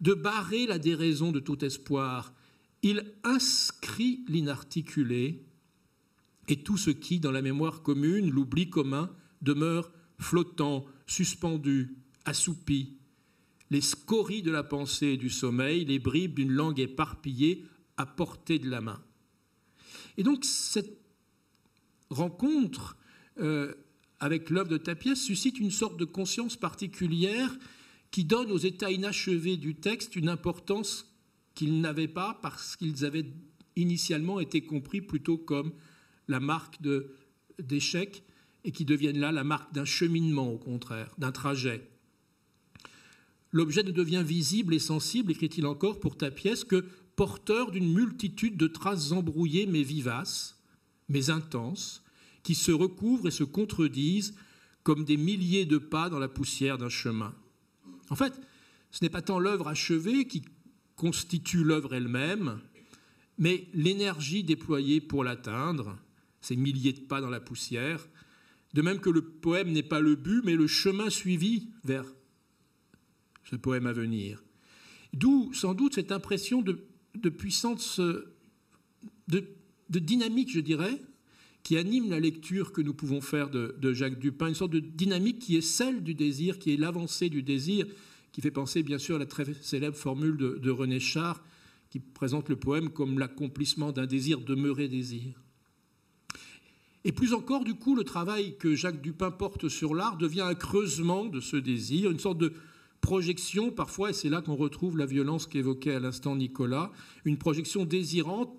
[0.00, 2.32] de barrer la déraison de tout espoir.
[2.82, 5.44] Il inscrit l'inarticulé
[6.48, 9.10] et tout ce qui, dans la mémoire commune, l'oubli commun,
[9.42, 12.96] demeure flottant, suspendu, assoupi.
[13.70, 17.64] Les scories de la pensée et du sommeil, les bribes d'une langue éparpillée
[17.96, 19.00] à portée de la main.
[20.16, 21.05] Et donc cette
[22.10, 22.96] rencontre
[23.38, 23.74] euh,
[24.20, 27.50] avec l'œuvre de Tapiès suscite une sorte de conscience particulière
[28.10, 31.14] qui donne aux états inachevés du texte une importance
[31.54, 33.26] qu'ils n'avaient pas parce qu'ils avaient
[33.76, 35.72] initialement été compris plutôt comme
[36.28, 36.78] la marque
[37.58, 38.22] d'échec
[38.64, 41.88] et qui deviennent là la marque d'un cheminement au contraire, d'un trajet.
[43.52, 46.84] L'objet ne devient visible et sensible, écrit-il encore pour Tapiès, que
[47.14, 50.55] porteur d'une multitude de traces embrouillées mais vivaces,
[51.08, 52.02] mais intenses,
[52.42, 54.34] qui se recouvrent et se contredisent
[54.82, 57.34] comme des milliers de pas dans la poussière d'un chemin.
[58.08, 58.40] En fait,
[58.90, 60.42] ce n'est pas tant l'œuvre achevée qui
[60.94, 62.60] constitue l'œuvre elle-même,
[63.38, 65.98] mais l'énergie déployée pour l'atteindre,
[66.40, 68.08] ces milliers de pas dans la poussière,
[68.74, 72.04] de même que le poème n'est pas le but, mais le chemin suivi vers
[73.44, 74.42] ce poème à venir.
[75.12, 78.00] D'où sans doute cette impression de, puissance,
[79.28, 79.55] de,
[79.90, 81.00] dynamique, je dirais,
[81.62, 85.40] qui anime la lecture que nous pouvons faire de, Jacques Dupin, une sorte de dynamique
[85.40, 87.86] qui est celle du désir, qui est l'avancée du désir,
[88.32, 91.42] qui fait penser bien sûr à la très célèbre formule de, de René Char,
[91.90, 95.42] qui présente le poème comme l'accomplissement d'un désir demeuré désir.
[97.04, 100.56] Et plus encore, du coup, le travail que Jacques Dupin porte sur l'art devient un
[100.56, 102.52] creusement de ce désir, une sorte de
[103.00, 106.90] projection parfois, et c'est là qu'on retrouve la violence qu'évoquait à l'instant Nicolas,
[107.24, 108.52] une projection désirante,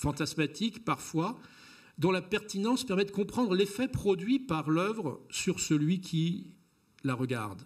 [0.00, 1.38] fantasmatique parfois,
[1.98, 6.46] dont la pertinence permet de comprendre l'effet produit par l'œuvre sur celui qui
[7.04, 7.62] la regarde.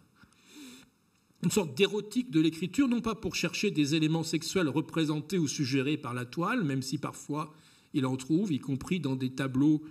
[1.44, 5.96] Une sorte d'érotique de l'écriture, non pas pour chercher des éléments sexuels représentés ou suggérés
[5.96, 7.54] par la toile, même si parfois
[7.92, 9.82] il en trouve, y compris dans des tableaux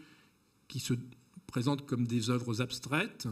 [0.68, 0.96] qui se
[1.48, 3.28] présentent comme des œuvres abstraites,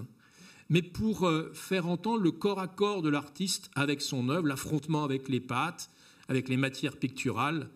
[0.69, 5.03] mais pour euh, faire entendre le corps à corps de l'artiste avec son œuvre, l'affrontement
[5.03, 5.89] avec les pâtes,
[6.29, 7.69] avec les matières picturales,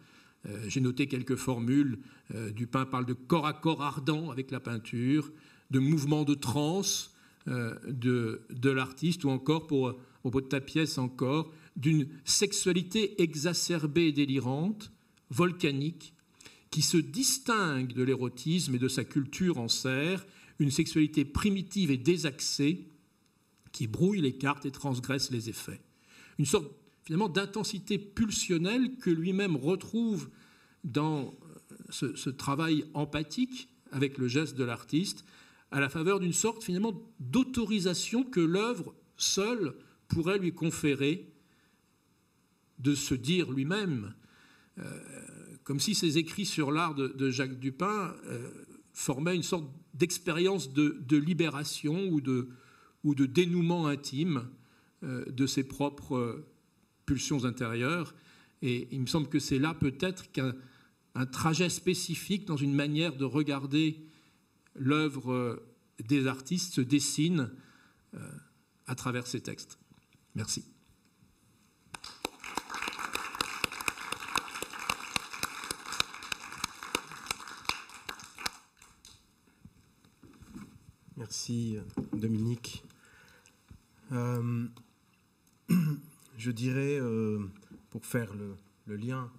[0.67, 1.99] j'ai noté quelques formules.
[2.33, 5.31] Euh, Dupin parle de corps à corps ardent avec la peinture,
[5.71, 7.15] de mouvement de transe
[7.47, 13.21] euh, de, de l'artiste, ou encore, pour, au bout de ta pièce encore, d'une sexualité
[13.21, 14.91] exacerbée et délirante,
[15.29, 16.13] volcanique,
[16.69, 20.25] qui se distingue de l'érotisme et de sa culture en serre,
[20.59, 22.87] une sexualité primitive et désaxée,
[23.71, 25.81] qui brouille les cartes et transgresse les effets.
[26.37, 26.71] Une sorte
[27.05, 30.29] finalement d'intensité pulsionnelle que lui-même retrouve
[30.83, 31.33] dans
[31.89, 35.23] ce, ce, travail empathique avec le geste de l'artiste,
[35.71, 39.75] à la faveur d'une sorte finalement d'autorisation que l'œuvre seule
[40.07, 41.31] pourrait lui conférer
[42.79, 44.13] de se dire lui-même,
[44.79, 44.83] euh,
[45.63, 48.49] comme si ses écrits sur l'art de, Jacques Dupin euh,
[48.93, 52.49] formaient une sorte d'expérience de, libération ou de,
[53.03, 54.47] ou de dénouement intime
[55.03, 56.43] euh, de ses propres
[57.05, 58.13] pulsions intérieures.
[58.61, 60.53] Et il me semble que c'est là peut-être qu'un
[61.31, 64.05] trajet spécifique dans une manière de regarder
[64.75, 65.67] l'œuvre euh,
[66.03, 67.51] des artistes se dessine
[68.15, 68.19] euh,
[68.87, 69.79] à travers ces textes.
[70.35, 70.65] Merci.
[81.17, 81.77] Merci
[82.13, 82.83] Dominique.
[84.11, 84.67] Euh,
[86.37, 87.39] je dirais, euh,
[87.89, 89.31] pour faire le, lien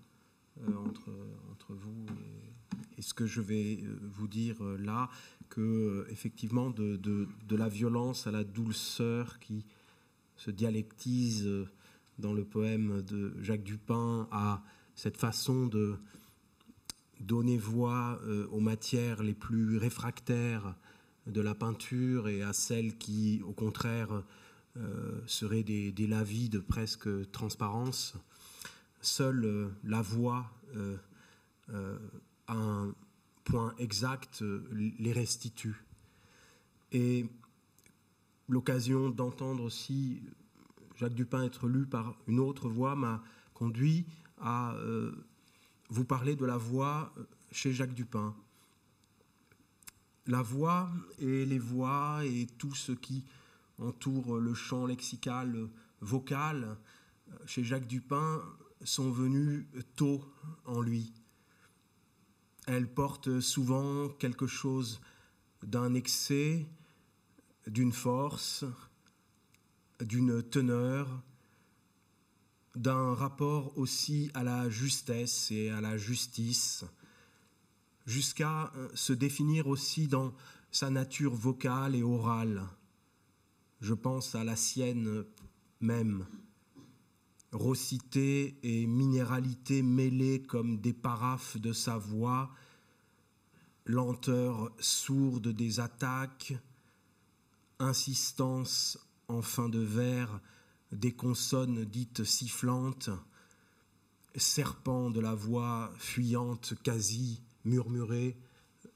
[0.60, 1.10] euh, entre,
[1.68, 2.06] vous
[2.98, 5.08] et, ce que je vais euh, vous dire là,
[5.48, 9.64] que effectivement de, la violence à la douceur qui
[10.36, 11.48] se dialectise
[12.18, 14.62] dans le poème de Jacques Dupin à
[14.94, 15.96] cette façon de
[17.20, 18.20] donner voix
[18.50, 20.74] aux matières les plus réfractaires
[21.26, 24.24] de la peinture et à celles qui, au contraire,
[25.26, 28.14] seraient des, lavis de presque transparence.
[29.00, 30.96] Seule euh, la voix, euh,
[32.46, 32.94] à un
[33.44, 35.84] point exact, les restitue.
[36.92, 37.26] Et
[38.48, 40.22] l'occasion d'entendre aussi
[40.96, 43.22] Jacques Dupin être lu par une autre voix m'a
[43.54, 44.06] conduit
[44.40, 44.74] à
[45.90, 47.12] vous parler de la voix
[47.50, 48.34] chez Jacques Dupin.
[50.26, 53.24] La voix et les voix et tout ce qui
[53.78, 55.68] entoure le champ lexical
[56.00, 56.76] vocal
[57.46, 58.42] chez Jacques Dupin
[58.84, 59.66] sont venus
[59.96, 60.24] tôt
[60.64, 61.12] en lui.
[62.66, 65.00] Elles portent souvent quelque chose
[65.62, 66.66] d'un excès,
[67.66, 68.64] d'une force,
[70.00, 71.22] d'une teneur,
[72.74, 76.84] d'un rapport aussi à la justesse et à la justice,
[78.04, 80.34] jusqu'à euh, se définir aussi dans
[80.70, 82.62] sa nature vocale et orale.
[83.80, 85.24] Je pense à la sienne
[85.80, 86.26] même.
[87.52, 92.50] Rossité et minéralité mêlées comme des paraphes de sa voix,
[93.84, 96.54] lenteur sourde des attaques,
[97.78, 98.98] insistance
[99.28, 100.40] en fin de vers
[100.92, 103.10] des consonnes dites sifflantes,
[104.34, 108.36] serpent de la voix fuyante quasi murmurée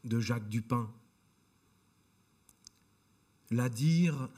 [0.04, 0.90] de Jacques Dupin.
[3.50, 4.28] La dire,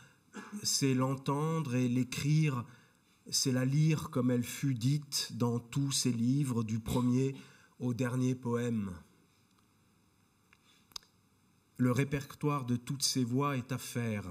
[0.63, 2.65] c'est l'entendre et l'écrire,
[3.31, 7.35] c'est la lire comme elle fut dite dans tous ses livres, du premier
[7.79, 8.93] au dernier poème.
[11.77, 14.29] Le répertoire de toutes ces voix est à faire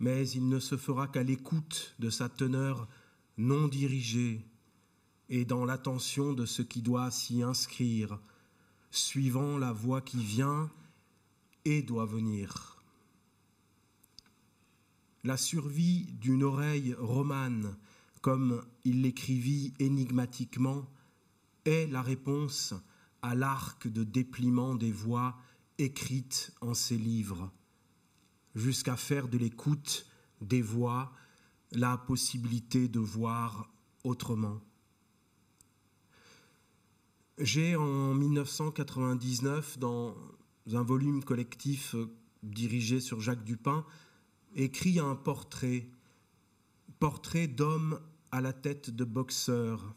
[0.00, 2.88] mais il ne se fera qu'à l'écoute de sa teneur
[3.38, 4.44] non dirigée
[5.28, 8.20] et dans l'attention de ce qui doit s'y inscrire,
[8.90, 10.70] suivant la voix qui vient
[11.64, 12.73] et doit venir.
[15.24, 17.76] La survie d'une oreille romane,
[18.20, 20.86] comme il l'écrivit énigmatiquement,
[21.64, 22.74] est la réponse
[23.22, 25.36] à l'arc de dépliement des voix
[25.78, 27.50] écrites en ses livres
[28.54, 30.06] jusqu'à faire de l'écoute
[30.40, 31.12] des voix
[31.72, 33.72] la possibilité de voir
[34.04, 34.60] autrement.
[37.38, 40.14] J'ai en 1999, dans
[40.72, 41.96] un volume collectif
[42.42, 43.84] dirigé sur Jacques Dupin,
[44.54, 45.88] écrit un portrait,
[46.98, 48.00] portrait d'homme
[48.30, 49.94] à la tête de boxeur.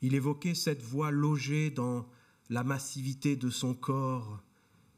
[0.00, 2.08] Il évoquait cette voix logée dans
[2.48, 4.42] la massivité de son corps,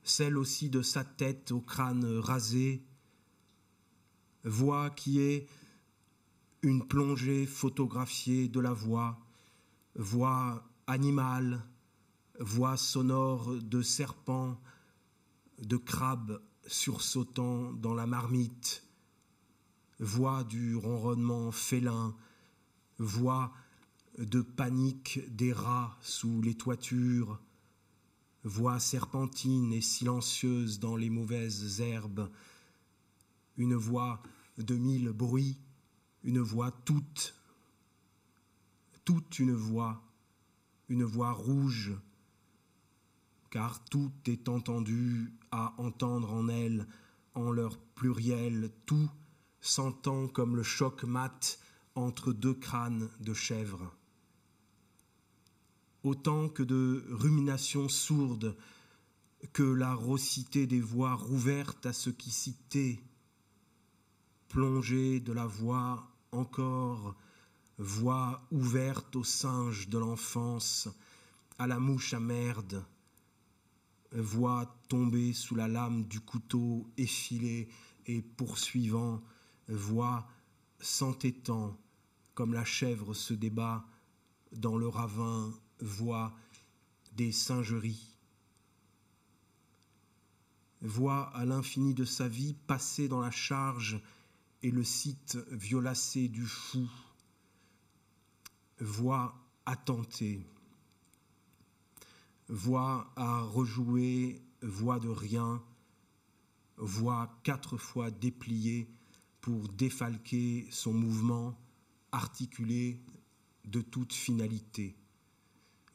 [0.02, 2.82] celle aussi de sa tête au crâne rasé,
[4.44, 5.46] voix qui est
[6.62, 9.18] une plongée photographiée de la voix,
[9.94, 11.62] voix animale,
[12.40, 14.60] voix sonore de serpent,
[15.62, 18.82] de crabe sursautant dans la marmite,
[20.00, 22.14] voix du ronronnement félin,
[22.98, 23.52] voix
[24.18, 27.40] de panique des rats sous les toitures,
[28.44, 32.30] voix serpentine et silencieuse dans les mauvaises herbes,
[33.56, 34.22] une voix
[34.58, 35.58] de mille bruits,
[36.22, 37.34] une voix toute,
[39.04, 40.02] toute une voix,
[40.88, 41.92] une voix rouge,
[43.54, 46.88] car tout est entendu à entendre en elle,
[47.34, 49.08] en leur pluriel, tout
[49.60, 51.60] s'entend comme le choc mat
[51.94, 53.94] entre deux crânes de chèvre
[56.02, 58.56] autant que de ruminations sourdes,
[59.52, 63.00] que la rossité des voix rouvertes à ce qui citait,
[64.48, 67.14] plongée de la voix encore,
[67.78, 70.88] voix ouverte au singe de l'enfance,
[71.58, 72.84] à la mouche à merde,
[74.14, 77.68] voix tombée sous la lame du couteau effilé
[78.06, 79.22] et poursuivant,
[79.68, 80.26] voix
[80.78, 81.76] s'entêtant
[82.34, 83.84] comme la chèvre se débat
[84.52, 86.32] dans le ravin voix
[87.12, 88.08] des singeries,
[90.80, 94.00] voix à l'infini de sa vie passée dans la charge
[94.62, 96.88] et le site violacé du fou,
[98.80, 99.34] voix
[99.66, 100.46] attentée,
[102.48, 105.62] voix à rejouer, voix de rien,
[106.76, 108.88] voix quatre fois dépliée
[109.40, 111.58] pour défalquer son mouvement
[112.12, 113.00] articulé
[113.64, 114.96] de toute finalité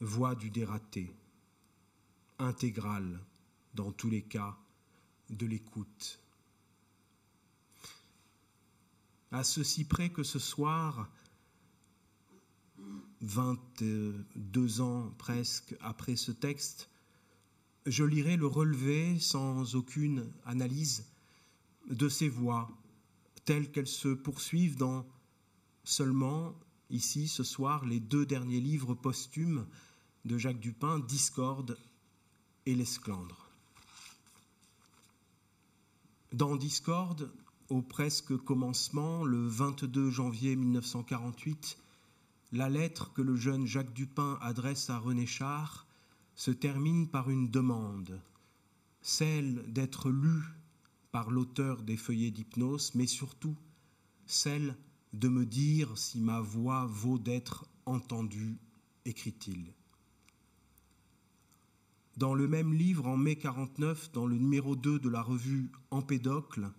[0.00, 1.14] voix du dératé,
[2.38, 3.20] intégrale
[3.74, 4.56] dans tous les cas
[5.28, 6.18] de l'écoute.
[9.30, 11.08] À ceci près que ce soir,
[13.20, 16.88] 22 ans presque après ce texte,
[17.86, 21.04] je lirai le relevé sans aucune analyse
[21.88, 22.70] de ces voix
[23.44, 25.06] telles qu'elles se poursuivent dans
[25.84, 26.54] seulement,
[26.90, 29.66] ici, ce soir, les deux derniers livres posthumes
[30.24, 31.76] de Jacques Dupin, Discorde
[32.66, 33.48] et l'Esclandre.
[36.32, 37.32] Dans Discorde,
[37.70, 41.78] au presque commencement, le 22 janvier 1948,
[42.52, 45.86] la lettre que le jeune Jacques Dupin adresse à René Char
[46.34, 48.20] se termine par une demande.
[49.02, 50.44] celle d'être lue
[51.10, 53.56] par l'auteur des feuillets d'hypnose, mais surtout
[54.26, 54.76] celle
[55.12, 58.58] de me dire si ma voix vaut d'être entendue,
[59.04, 59.72] écrit-il.
[62.16, 66.70] Dans le même livre, en mai 49, dans le numéro 2 de la revue Empédocle,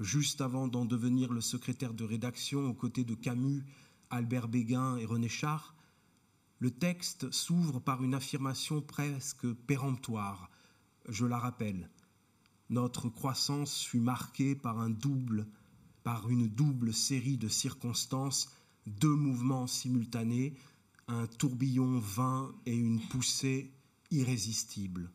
[0.00, 3.62] juste avant d'en devenir le secrétaire de rédaction aux côtés de Camus,
[4.10, 5.74] Albert Béguin et René Char,
[6.58, 10.50] le texte s'ouvre par une affirmation presque péremptoire.
[11.08, 11.90] Je la rappelle.
[12.70, 15.46] Notre croissance fut marquée par un double,
[16.02, 18.50] par une double série de circonstances,
[18.86, 20.56] deux mouvements simultanés,
[21.08, 23.72] un tourbillon vain et une poussée
[24.10, 25.10] irrésistible.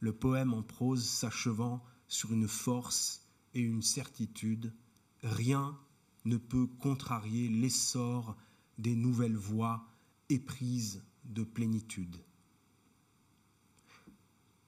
[0.00, 3.22] Le poème en prose s'achevant sur une force
[3.54, 4.74] et une certitude,
[5.22, 5.78] rien
[6.24, 8.36] ne peut contrarier l'essor
[8.78, 9.84] des nouvelles voies
[10.28, 12.16] éprises de plénitude.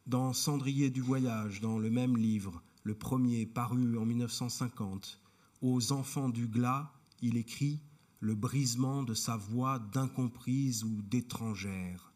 [0.06, 5.20] Dans Cendrier du voyage, dans le même livre, le premier paru en 1950,
[5.62, 6.92] aux enfants du glas,
[7.22, 7.80] il écrit
[8.20, 12.12] le brisement de sa voix d'incomprise ou d'étrangère.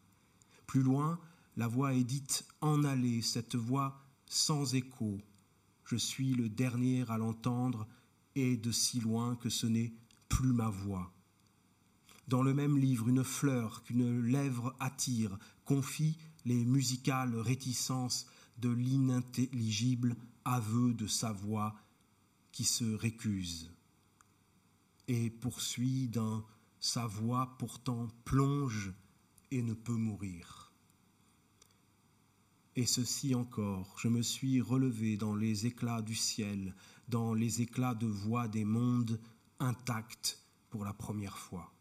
[0.67, 1.19] Plus loin,
[1.57, 5.19] la voix est dite en allée, cette voix sans écho.
[5.83, 7.87] Je suis le dernier à l'entendre
[8.39, 9.93] de si loin que ce n'est
[10.29, 11.11] plus ma voix.
[12.27, 18.27] Dans le même livre, une fleur qu'une lèvre attire confie les musicales réticences
[18.59, 20.15] de l'inintelligible
[20.45, 21.75] aveu de sa voix
[22.51, 23.71] qui se récuse
[25.07, 26.45] et poursuit d'un
[26.79, 28.93] sa voix pourtant plonge
[29.51, 30.71] et ne peut mourir.
[32.75, 36.73] Et ceci encore, je me suis relevé dans les éclats du ciel,
[37.09, 39.19] dans les éclats de voix des mondes
[39.59, 40.39] intacts
[40.69, 41.73] pour la première fois.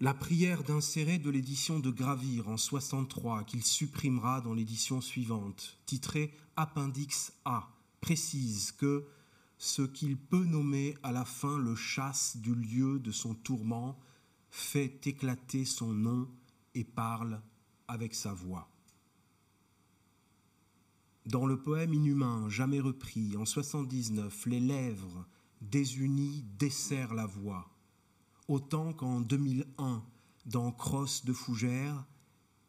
[0.00, 6.34] La prière d'insérer de l'édition de Gravir en 63, qu'il supprimera dans l'édition suivante, titrée
[6.56, 7.70] Appendix A,
[8.02, 9.06] précise que
[9.56, 13.98] ce qu'il peut nommer à la fin le chasse du lieu de son tourment
[14.50, 16.28] fait éclater son nom
[16.74, 17.40] et parle
[17.88, 18.68] avec sa voix.
[21.26, 25.26] Dans le poème inhumain, jamais repris, en 79, les lèvres
[25.60, 27.76] désunies desserrent la voix
[28.48, 30.04] autant qu'en 2001,
[30.46, 32.06] dans Crosse de Fougère,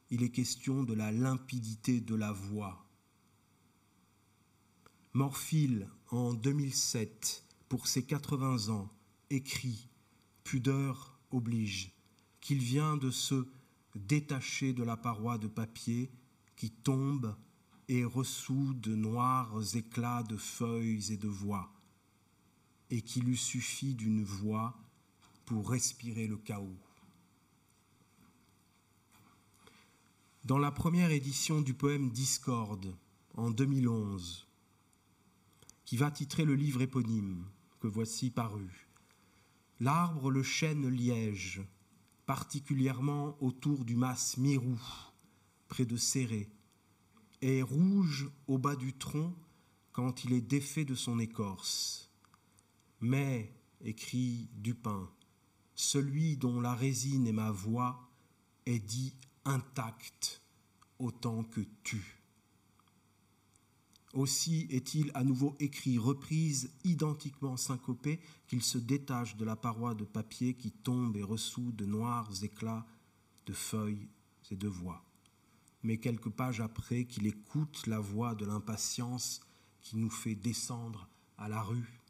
[0.10, 2.86] il est question de la limpidité de la voix.
[5.14, 8.89] Morphile, en 2007, pour ses 80 ans,
[9.30, 9.89] écrit
[10.43, 11.91] Pudeur oblige,
[12.39, 13.47] qu'il vient de se
[13.95, 16.12] détacher de la paroi de papier
[16.55, 17.36] qui tombe
[17.90, 21.72] et ressout de noirs éclats de feuilles et de voix,
[22.90, 24.78] et qu'il lui suffit d'une voix
[25.46, 26.78] pour respirer le chaos.
[30.44, 32.96] Dans la première édition du poème Discorde,
[33.36, 34.48] en 2011,
[35.86, 37.46] qui va titrer le livre éponyme
[37.80, 38.88] que voici paru,
[39.80, 41.62] l'arbre le chêne liège,
[42.26, 44.80] particulièrement autour du mas Mirou,
[45.68, 46.50] près de Serré,
[47.42, 49.34] est rouge au bas du tronc
[49.92, 52.10] quand il est défait de son écorce.
[53.02, 55.10] Mais, écrit Dupin,
[55.76, 58.10] celui dont la résine est ma voix
[58.66, 59.14] est dit
[59.46, 60.42] intact
[61.00, 62.18] autant que tu.
[64.14, 70.06] Aussi est-il à nouveau écrit, reprise identiquement syncopée, qu'il se détache de la paroi de
[70.06, 72.86] papier qui tombe et ressout de noirs éclats
[73.46, 74.10] de feuilles
[74.50, 75.04] et de voix.
[75.88, 79.40] Mais quelques pages après, qu'il écoute la voix de l'impatience
[79.80, 81.08] qui nous fait descendre
[81.38, 82.02] à la rue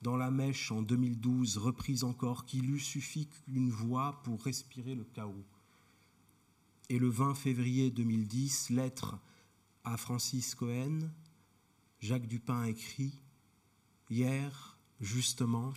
[0.00, 5.04] dans la mèche en 2012, reprise encore, qu'il eût suffi qu'une voix pour respirer le
[5.04, 5.44] chaos.
[6.88, 9.18] Et le 20 février 2010, lettre
[9.82, 11.10] à Francis Cohen,
[12.00, 13.18] Jacques Dupin écrit
[14.08, 15.74] Hier, justement,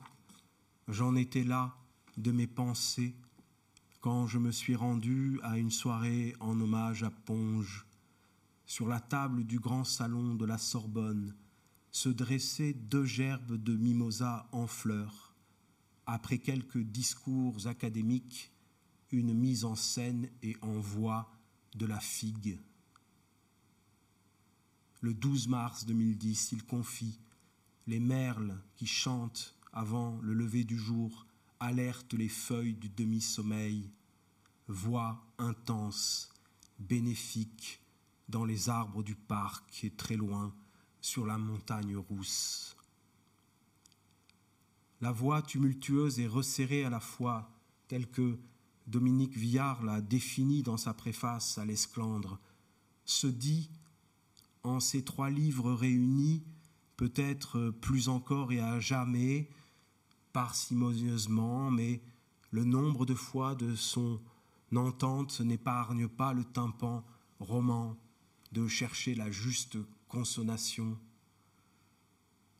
[0.87, 1.77] j'en étais là
[2.15, 3.13] de mes pensées
[4.07, 7.85] quand je me suis rendu à une soirée en hommage à Ponge,
[8.65, 11.35] sur la table du grand salon de la Sorbonne,
[11.91, 15.35] se dressaient deux gerbes de mimosa en fleurs.
[16.05, 18.53] Après quelques discours académiques,
[19.11, 21.29] une mise en scène et en voix
[21.75, 22.61] de la figue.
[25.01, 27.19] Le 12 mars 2010, il confie
[27.87, 31.25] Les merles qui chantent avant le lever du jour
[31.59, 33.91] alertent les feuilles du demi-sommeil.
[34.67, 36.29] Voix intense,
[36.79, 37.81] bénéfique,
[38.27, 40.53] dans les arbres du parc et très loin,
[40.99, 42.75] sur la montagne rousse.
[44.99, 47.49] La voix tumultueuse et resserrée à la fois,
[47.87, 48.37] telle que
[48.87, 52.39] Dominique Villard l'a défini dans sa préface à l'Esclandre,
[53.05, 53.69] se dit,
[54.63, 56.43] en ces trois livres réunis,
[56.97, 59.49] peut-être plus encore et à jamais,
[60.33, 62.01] parcimonieusement, mais
[62.51, 64.19] le nombre de fois de son
[64.75, 67.05] entente n'épargne pas le tympan
[67.39, 67.97] roman
[68.51, 70.97] de chercher la juste consonation.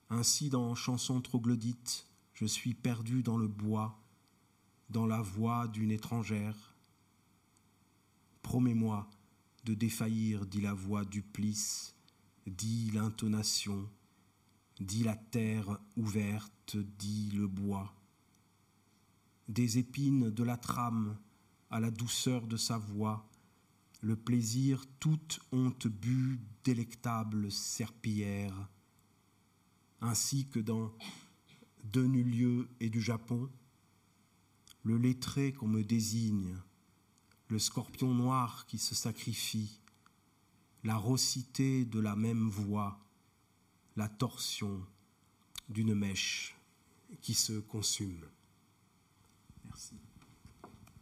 [0.09, 3.99] Ainsi, dans Chanson troglodyte, je suis perdu dans le bois,
[4.89, 6.75] dans la voix d'une étrangère.
[8.41, 9.09] Promets-moi
[9.65, 11.95] de défaillir, dit la voix duplice,
[12.45, 13.89] dit l'intonation,
[14.79, 17.93] dit la terre ouverte, dit le bois.
[19.49, 21.17] Des épines de la trame
[21.69, 23.29] à la douceur de sa voix,
[24.01, 28.69] le plaisir toute honte bu délectable serpillière,
[30.01, 30.93] ainsi que dans
[31.83, 33.49] de nus lieux et du Japon,
[34.83, 36.57] le lettré qu'on me désigne,
[37.49, 39.79] le scorpion noir qui se sacrifie,
[40.83, 42.99] la rossité de la même voix,
[43.95, 44.85] la torsion
[45.69, 46.55] d'une mèche
[47.21, 48.25] qui se consume.